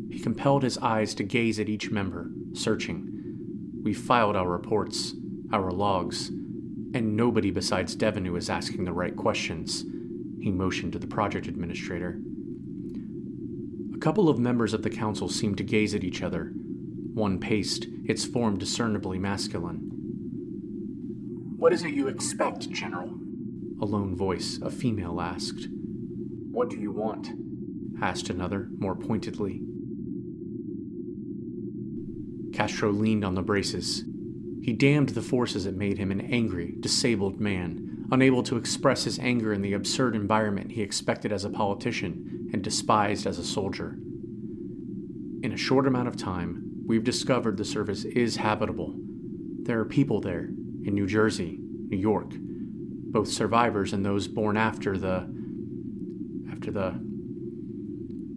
He 0.10 0.20
compelled 0.20 0.64
his 0.64 0.78
eyes 0.78 1.14
to 1.16 1.24
gaze 1.24 1.60
at 1.60 1.70
each 1.70 1.92
member, 1.92 2.30
searching. 2.54 3.82
We 3.84 3.94
filed 3.94 4.36
our 4.36 4.50
reports, 4.50 5.14
our 5.52 5.72
logs, 5.72 6.30
and 6.30 7.16
nobody 7.16 7.52
besides 7.52 7.96
Devenu 7.96 8.38
is 8.38 8.50
asking 8.50 8.86
the 8.86 8.94
right 8.94 9.16
questions. 9.16 9.86
He 10.42 10.52
motioned 10.52 10.94
to 10.94 11.00
the 11.00 11.08
project 11.08 11.48
administrator. 11.48 12.20
A 13.94 14.00
couple 14.00 14.30
of 14.30 14.40
members 14.40 14.74
of 14.74 14.84
the 14.84 14.90
council 14.90 15.28
seemed 15.28 15.58
to 15.58 15.64
gaze 15.64 15.96
at 15.96 16.04
each 16.04 16.22
other. 16.22 16.54
One 17.14 17.40
paced, 17.40 17.88
its 18.06 18.26
form 18.26 18.58
discernibly 18.58 19.20
masculine. 19.20 19.80
What 21.58 21.74
is 21.74 21.84
it 21.84 21.94
you 21.94 22.08
expect, 22.08 22.70
General? 22.70 23.10
A 23.82 23.86
lone 23.86 24.16
voice, 24.16 24.60
a 24.62 24.70
female, 24.70 25.20
asked. 25.20 25.68
What 26.52 26.70
do 26.70 26.78
you 26.78 26.92
want? 26.92 27.30
asked 28.02 28.30
another, 28.30 28.70
more 28.78 28.96
pointedly. 28.96 29.62
Castro 32.58 32.92
leaned 32.92 33.24
on 33.24 33.36
the 33.36 33.44
braces. 33.44 34.04
He 34.64 34.74
damned 34.74 35.10
the 35.10 35.22
forces 35.22 35.66
that 35.66 35.78
made 35.78 36.00
him 36.00 36.10
an 36.10 36.22
angry, 36.22 36.74
disabled 36.80 37.40
man, 37.40 38.08
unable 38.12 38.42
to 38.42 38.58
express 38.58 39.04
his 39.04 39.20
anger 39.20 39.54
in 39.54 39.62
the 39.62 39.74
absurd 39.74 40.16
environment 40.16 40.72
he 40.72 40.82
expected 40.82 41.32
as 41.32 41.46
a 41.46 41.52
politician 41.52 42.50
and 42.52 42.64
despised 42.64 43.28
as 43.28 43.38
a 43.38 43.44
soldier. 43.44 44.00
In 45.44 45.52
a 45.54 45.58
short 45.58 45.86
amount 45.86 46.08
of 46.08 46.18
time, 46.18 46.82
we've 46.88 47.04
discovered 47.04 47.58
the 47.58 47.64
surface 47.64 48.06
is 48.06 48.38
habitable. 48.38 48.96
There 49.62 49.80
are 49.80 49.86
people 49.86 50.20
there, 50.20 50.46
in 50.84 50.96
New 50.96 51.06
Jersey, 51.06 51.60
New 51.62 51.98
York, 51.98 52.32
both 52.32 53.28
survivors 53.28 53.94
and 53.94 54.04
those 54.04 54.28
born 54.28 54.58
after 54.58 54.98
the. 54.98 55.30
after 56.52 56.72
the. 56.72 57.00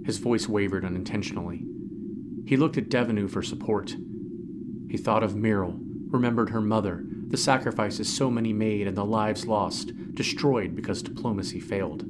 His 0.05 0.19
voice 0.19 0.47
wavered 0.47 0.85
unintentionally. 0.85 1.65
He 2.45 2.59
looked 2.59 2.77
at 2.77 2.91
Devenu 2.91 3.31
for 3.31 3.41
support. 3.41 3.97
He 4.91 4.97
thought 4.97 5.23
of 5.23 5.35
Meryl, 5.35 5.79
remembered 6.11 6.51
her 6.51 6.61
mother, 6.61 7.05
the 7.07 7.37
sacrifices 7.37 8.13
so 8.13 8.29
many 8.29 8.53
made 8.53 8.89
and 8.89 8.97
the 8.97 9.05
lives 9.05 9.47
lost, 9.47 9.93
destroyed 10.15 10.75
because 10.75 11.01
diplomacy 11.01 11.61
failed. 11.61 12.05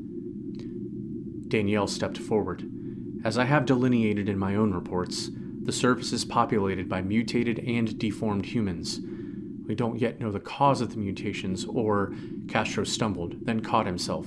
Danielle 1.48 1.86
stepped 1.86 2.16
forward. 2.16 2.70
As 3.22 3.36
I 3.36 3.44
have 3.44 3.66
delineated 3.66 4.30
in 4.30 4.38
my 4.38 4.54
own 4.54 4.72
reports, 4.72 5.30
the 5.62 5.72
surface 5.72 6.10
is 6.10 6.24
populated 6.24 6.88
by 6.88 7.02
mutated 7.02 7.58
and 7.58 7.98
deformed 7.98 8.46
humans. 8.46 9.00
We 9.66 9.74
don't 9.74 10.00
yet 10.00 10.18
know 10.18 10.32
the 10.32 10.40
cause 10.40 10.80
of 10.80 10.90
the 10.90 10.96
mutations, 10.96 11.66
or 11.66 12.14
Castro 12.48 12.84
stumbled, 12.84 13.44
then 13.44 13.60
caught 13.60 13.84
himself. 13.84 14.26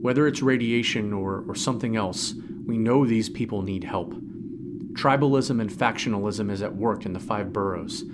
Whether 0.00 0.26
it's 0.26 0.42
radiation 0.42 1.12
or, 1.12 1.44
or 1.46 1.54
something 1.54 1.94
else, 1.94 2.34
We 2.66 2.78
know 2.78 3.04
these 3.04 3.28
people 3.28 3.60
need 3.62 3.84
help. 3.84 4.14
Tribalism 4.94 5.60
and 5.60 5.70
factionalism 5.70 6.50
is 6.50 6.62
at 6.62 6.76
work 6.76 7.04
in 7.04 7.12
the 7.12 7.20
five 7.20 7.52
boroughs. 7.52 8.04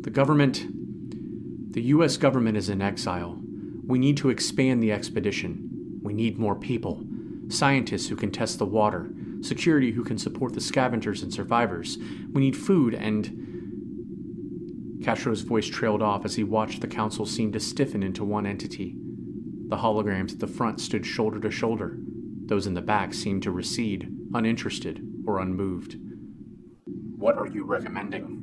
The 0.00 0.10
government. 0.10 0.66
The 1.72 1.82
U.S. 1.82 2.16
government 2.16 2.56
is 2.56 2.68
in 2.68 2.80
exile. 2.80 3.40
We 3.86 3.98
need 3.98 4.16
to 4.18 4.30
expand 4.30 4.82
the 4.82 4.92
expedition. 4.92 6.00
We 6.02 6.12
need 6.12 6.38
more 6.38 6.54
people 6.54 7.04
scientists 7.48 8.08
who 8.08 8.16
can 8.16 8.30
test 8.30 8.58
the 8.58 8.66
water, 8.66 9.08
security 9.40 9.92
who 9.92 10.02
can 10.02 10.18
support 10.18 10.52
the 10.52 10.60
scavengers 10.60 11.22
and 11.22 11.32
survivors. 11.32 11.98
We 12.32 12.40
need 12.40 12.56
food 12.56 12.94
and. 12.94 13.42
Castro's 15.04 15.42
voice 15.42 15.66
trailed 15.66 16.02
off 16.02 16.24
as 16.24 16.34
he 16.34 16.42
watched 16.42 16.80
the 16.80 16.88
council 16.88 17.26
seem 17.26 17.52
to 17.52 17.60
stiffen 17.60 18.02
into 18.02 18.24
one 18.24 18.46
entity. 18.46 18.96
The 19.68 19.76
holograms 19.76 20.32
at 20.32 20.40
the 20.40 20.48
front 20.48 20.80
stood 20.80 21.06
shoulder 21.06 21.38
to 21.40 21.50
shoulder. 21.50 21.96
Those 22.46 22.66
in 22.66 22.74
the 22.74 22.82
back 22.82 23.14
seemed 23.14 23.44
to 23.44 23.52
recede, 23.52 24.08
uninterested 24.34 25.06
or 25.26 25.38
unmoved. 25.38 25.96
What 27.16 27.38
are 27.38 27.46
you 27.46 27.64
recommending? 27.64 28.42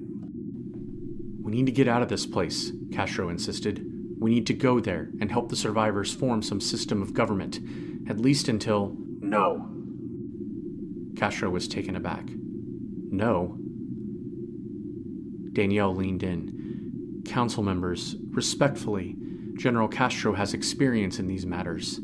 We 1.41 1.51
need 1.51 1.67
to 1.67 1.71
get 1.71 1.87
out 1.87 2.01
of 2.01 2.09
this 2.09 2.25
place, 2.25 2.71
Castro 2.91 3.29
insisted. 3.29 3.85
We 4.19 4.31
need 4.31 4.47
to 4.47 4.53
go 4.53 4.79
there 4.79 5.09
and 5.21 5.31
help 5.31 5.49
the 5.49 5.55
survivors 5.55 6.13
form 6.13 6.41
some 6.41 6.59
system 6.59 7.01
of 7.01 7.13
government, 7.13 7.59
at 8.09 8.19
least 8.19 8.47
until. 8.47 8.95
No. 9.19 9.69
Castro 11.15 11.49
was 11.49 11.67
taken 11.67 11.95
aback. 11.95 12.25
No. 13.11 13.57
Danielle 15.51 15.93
leaned 15.93 16.23
in. 16.23 17.21
Council 17.25 17.61
members, 17.61 18.15
respectfully, 18.31 19.15
General 19.55 19.87
Castro 19.87 20.33
has 20.33 20.53
experience 20.53 21.19
in 21.19 21.27
these 21.27 21.45
matters. 21.45 21.99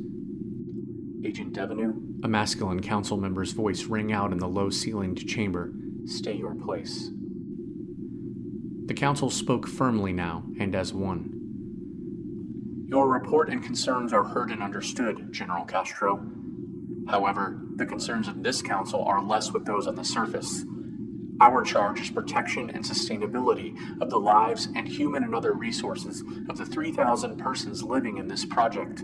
Agent 1.25 1.53
Devenu? 1.53 2.23
A 2.23 2.27
masculine 2.27 2.81
council 2.81 3.17
member's 3.17 3.53
voice 3.53 3.85
rang 3.85 4.13
out 4.13 4.31
in 4.31 4.37
the 4.37 4.47
low 4.47 4.69
ceilinged 4.69 5.27
chamber. 5.27 5.73
Stay 6.09 6.33
your 6.33 6.55
place. 6.55 7.11
The 8.85 8.95
council 8.95 9.29
spoke 9.29 9.67
firmly 9.67 10.11
now, 10.11 10.43
and 10.59 10.73
as 10.73 10.91
one. 10.91 11.35
Your 12.87 13.07
report 13.07 13.49
and 13.49 13.63
concerns 13.63 14.11
are 14.11 14.23
heard 14.23 14.49
and 14.49 14.63
understood, 14.63 15.31
General 15.31 15.65
Castro. 15.65 16.27
However, 17.07 17.61
the 17.75 17.85
concerns 17.85 18.27
of 18.27 18.41
this 18.41 18.63
council 18.63 19.03
are 19.03 19.23
less 19.23 19.51
with 19.51 19.65
those 19.65 19.85
on 19.85 19.93
the 19.93 20.03
surface. 20.03 20.65
Our 21.39 21.63
charge 21.63 22.01
is 22.01 22.09
protection 22.09 22.71
and 22.71 22.83
sustainability 22.83 23.77
of 24.01 24.09
the 24.09 24.19
lives 24.19 24.67
and 24.75 24.87
human 24.87 25.23
and 25.23 25.35
other 25.35 25.53
resources 25.53 26.23
of 26.49 26.57
the 26.57 26.65
3,000 26.65 27.37
persons 27.37 27.83
living 27.83 28.17
in 28.17 28.27
this 28.27 28.45
project. 28.45 29.03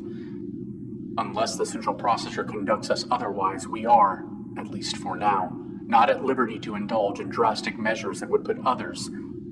Unless 1.20 1.58
the 1.58 1.68
central 1.68 1.96
processor 1.96 2.48
conducts 2.48 2.89
us 2.89 3.06
otherwise, 3.12 3.68
we 3.68 3.86
are, 3.86 4.26
at 4.58 4.72
least 4.72 4.98
for 4.98 5.15
now, 5.15 5.64
not 5.88 6.10
at 6.10 6.24
liberty 6.24 6.60
to 6.60 6.76
indulge 6.76 7.19
in 7.19 7.30
drastic 7.30 7.78
measures 7.78 8.19
that 8.19 8.30
would 8.30 8.43
put 8.43 8.58
others, 8.65 9.10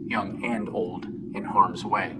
young 0.07 0.43
and 0.43 0.69
old, 0.69 1.05
in 1.05 1.43
harm's 1.43 1.85
way. 1.85 2.15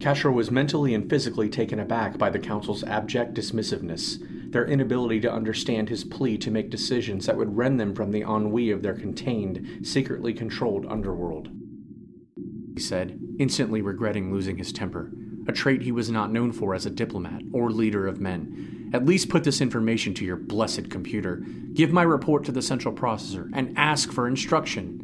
Castro 0.00 0.30
was 0.30 0.50
mentally 0.50 0.94
and 0.94 1.08
physically 1.08 1.48
taken 1.48 1.80
aback 1.80 2.18
by 2.18 2.28
the 2.28 2.38
Council's 2.38 2.84
abject 2.84 3.34
dismissiveness, 3.34 4.18
their 4.52 4.66
inability 4.66 5.20
to 5.20 5.32
understand 5.32 5.88
his 5.88 6.04
plea 6.04 6.36
to 6.38 6.50
make 6.50 6.70
decisions 6.70 7.26
that 7.26 7.36
would 7.36 7.56
rend 7.56 7.80
them 7.80 7.94
from 7.94 8.10
the 8.10 8.20
ennui 8.20 8.70
of 8.70 8.82
their 8.82 8.94
contained, 8.94 9.86
secretly 9.86 10.34
controlled 10.34 10.86
underworld. 10.86 11.48
He 12.74 12.80
said, 12.80 13.18
instantly 13.38 13.80
regretting 13.80 14.30
losing 14.30 14.58
his 14.58 14.72
temper, 14.72 15.10
a 15.48 15.52
trait 15.52 15.82
he 15.82 15.92
was 15.92 16.10
not 16.10 16.30
known 16.30 16.52
for 16.52 16.74
as 16.74 16.84
a 16.84 16.90
diplomat 16.90 17.40
or 17.52 17.70
leader 17.70 18.06
of 18.06 18.20
men. 18.20 18.75
At 18.92 19.04
least 19.04 19.28
put 19.28 19.44
this 19.44 19.60
information 19.60 20.14
to 20.14 20.24
your 20.24 20.36
blessed 20.36 20.90
computer. 20.90 21.42
Give 21.72 21.92
my 21.92 22.02
report 22.02 22.44
to 22.44 22.52
the 22.52 22.62
central 22.62 22.94
processor 22.94 23.50
and 23.52 23.76
ask 23.76 24.12
for 24.12 24.28
instruction. 24.28 25.02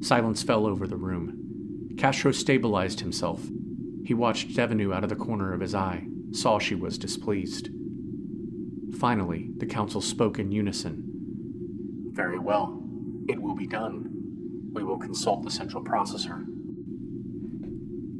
Silence 0.00 0.42
fell 0.42 0.66
over 0.66 0.86
the 0.86 0.96
room. 0.96 1.94
Castro 1.96 2.32
stabilized 2.32 3.00
himself. 3.00 3.48
He 4.04 4.14
watched 4.14 4.50
Devenu 4.50 4.94
out 4.94 5.02
of 5.02 5.10
the 5.10 5.16
corner 5.16 5.52
of 5.52 5.60
his 5.60 5.74
eye, 5.74 6.06
saw 6.32 6.58
she 6.58 6.74
was 6.74 6.98
displeased. 6.98 7.70
Finally, 8.98 9.50
the 9.58 9.66
council 9.66 10.00
spoke 10.00 10.38
in 10.38 10.52
unison. 10.52 11.04
Very 12.12 12.38
well. 12.38 12.82
It 13.28 13.40
will 13.40 13.54
be 13.54 13.66
done. 13.66 14.08
We 14.72 14.82
will 14.84 14.98
consult 14.98 15.42
the 15.44 15.50
central 15.50 15.84
processor. 15.84 16.44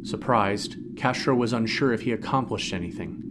Surprised, 0.07 0.77
Castro 0.97 1.35
was 1.35 1.53
unsure 1.53 1.93
if 1.93 2.03
he 2.03 2.13
accomplished 2.13 2.73
anything. 2.73 3.28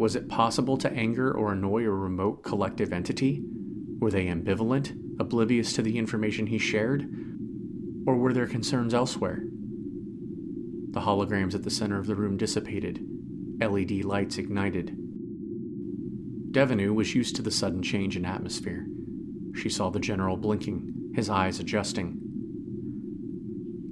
Was 0.00 0.16
it 0.16 0.30
possible 0.30 0.78
to 0.78 0.90
anger 0.90 1.30
or 1.30 1.52
annoy 1.52 1.84
a 1.84 1.90
remote 1.90 2.42
collective 2.42 2.90
entity? 2.90 3.42
Were 3.98 4.10
they 4.10 4.28
ambivalent, 4.28 4.98
oblivious 5.20 5.74
to 5.74 5.82
the 5.82 5.98
information 5.98 6.46
he 6.46 6.56
shared? 6.56 7.02
Or 8.06 8.16
were 8.16 8.32
their 8.32 8.46
concerns 8.46 8.94
elsewhere? 8.94 9.44
The 10.92 11.00
holograms 11.00 11.54
at 11.54 11.64
the 11.64 11.70
center 11.70 11.98
of 11.98 12.06
the 12.06 12.14
room 12.14 12.38
dissipated. 12.38 13.06
LED 13.60 14.02
lights 14.06 14.38
ignited. 14.38 14.96
Devenu 16.50 16.94
was 16.94 17.14
used 17.14 17.36
to 17.36 17.42
the 17.42 17.50
sudden 17.50 17.82
change 17.82 18.16
in 18.16 18.24
atmosphere. 18.24 18.86
She 19.54 19.68
saw 19.68 19.90
the 19.90 20.00
general 20.00 20.38
blinking, 20.38 21.12
his 21.14 21.28
eyes 21.28 21.60
adjusting. 21.60 22.18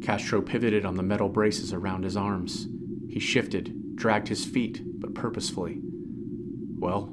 Castro 0.02 0.40
pivoted 0.40 0.86
on 0.86 0.96
the 0.96 1.02
metal 1.02 1.28
braces 1.28 1.74
around 1.74 2.04
his 2.04 2.16
arms. 2.16 2.66
He 3.10 3.20
shifted, 3.20 3.94
dragged 3.94 4.28
his 4.28 4.46
feet, 4.46 4.80
but 4.98 5.14
purposefully. 5.14 5.82
Well, 6.78 7.10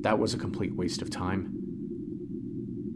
that 0.00 0.18
was 0.18 0.34
a 0.34 0.38
complete 0.38 0.74
waste 0.74 1.02
of 1.02 1.10
time. 1.10 1.52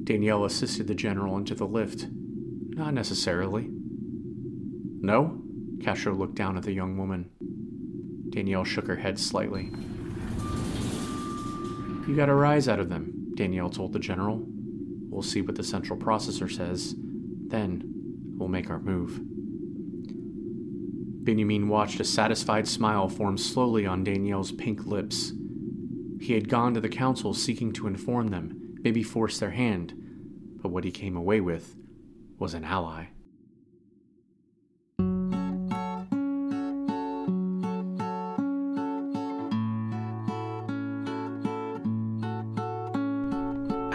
Danielle 0.05 0.45
assisted 0.45 0.87
the 0.87 0.95
general 0.95 1.37
into 1.37 1.55
the 1.55 1.67
lift. 1.67 2.07
Not 2.11 2.95
necessarily. 2.95 3.69
No? 3.71 5.43
Castro 5.83 6.15
looked 6.15 6.35
down 6.35 6.57
at 6.57 6.63
the 6.63 6.73
young 6.73 6.97
woman. 6.97 7.31
Danielle 8.31 8.65
shook 8.65 8.87
her 8.87 8.97
head 8.97 9.19
slightly. 9.19 9.71
You 12.09 12.17
got 12.17 12.29
a 12.29 12.35
rise 12.35 12.69
out 12.69 12.81
of 12.81 12.89
them, 12.89 13.33
Danielle 13.35 13.71
told 13.71 13.93
the 13.93 13.99
general. 13.99 14.43
We'll 15.11 15.23
see 15.23 15.43
what 15.43 15.57
the 15.57 15.63
central 15.63 15.99
processor 15.99 16.51
says. 16.51 16.95
Then, 16.97 17.83
we'll 18.37 18.49
make 18.49 18.71
our 18.71 18.81
move. 18.81 19.21
Benjamin 21.25 21.69
watched 21.69 22.01
a 22.01 22.05
satisfied 22.05 22.67
smile 22.67 23.09
form 23.09 23.37
slowly 23.37 23.85
on 23.87 24.05
Danielle's 24.05 24.53
pink 24.53 24.87
lips. 24.87 25.33
He 26.21 26.35
had 26.35 26.51
gone 26.51 26.75
to 26.75 26.81
the 26.81 26.89
council 26.91 27.33
seeking 27.33 27.73
to 27.73 27.87
inform 27.87 28.29
them, 28.29 28.77
maybe 28.83 29.03
force 29.03 29.39
their 29.39 29.51
hand, 29.51 29.95
but 30.63 30.69
what 30.71 30.85
he 30.85 30.91
came 30.91 31.17
away 31.17 31.41
with 31.41 31.77
was 32.39 32.53
an 32.53 32.63
ally. 32.63 33.07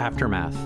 Aftermath, 0.00 0.56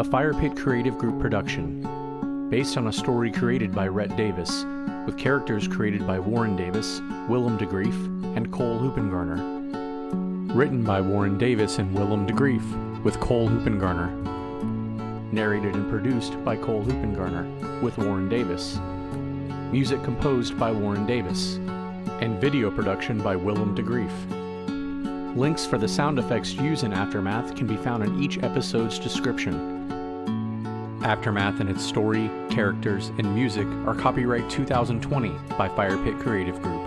a 0.00 0.04
Fire 0.04 0.34
Pit 0.34 0.56
Creative 0.56 0.98
Group 0.98 1.20
production, 1.20 2.48
based 2.50 2.76
on 2.76 2.88
a 2.88 2.92
story 2.92 3.30
created 3.30 3.72
by 3.72 3.86
Rhett 3.86 4.16
Davis, 4.16 4.64
with 5.06 5.16
characters 5.16 5.68
created 5.68 6.04
by 6.04 6.18
Warren 6.18 6.56
Davis, 6.56 7.00
Willem 7.28 7.58
DeGrief, 7.58 8.36
and 8.36 8.52
Cole 8.52 8.78
Hoopengarner. 8.78 9.59
Written 10.54 10.82
by 10.82 11.00
Warren 11.00 11.38
Davis 11.38 11.78
and 11.78 11.94
Willem 11.94 12.26
de 12.26 12.32
DeGrief, 12.32 13.04
with 13.04 13.20
Cole 13.20 13.48
Hoopengarner. 13.48 14.10
Narrated 15.32 15.76
and 15.76 15.88
produced 15.88 16.44
by 16.44 16.56
Cole 16.56 16.82
Hoopengarner, 16.82 17.80
with 17.80 17.96
Warren 17.98 18.28
Davis. 18.28 18.80
Music 19.70 20.02
composed 20.02 20.58
by 20.58 20.72
Warren 20.72 21.06
Davis, 21.06 21.54
and 22.20 22.40
video 22.40 22.68
production 22.68 23.22
by 23.22 23.36
Willem 23.36 23.76
de 23.76 23.82
DeGrief. 23.84 25.36
Links 25.36 25.64
for 25.64 25.78
the 25.78 25.86
sound 25.86 26.18
effects 26.18 26.54
used 26.54 26.82
in 26.82 26.92
Aftermath 26.92 27.54
can 27.54 27.68
be 27.68 27.76
found 27.76 28.02
in 28.02 28.20
each 28.20 28.42
episode's 28.42 28.98
description. 28.98 29.54
Aftermath 31.04 31.60
and 31.60 31.70
its 31.70 31.84
story, 31.84 32.28
characters, 32.50 33.12
and 33.18 33.34
music 33.36 33.68
are 33.86 33.94
copyright 33.94 34.50
2020 34.50 35.28
by 35.56 35.68
Firepit 35.68 36.20
Creative 36.20 36.60
Group. 36.60 36.79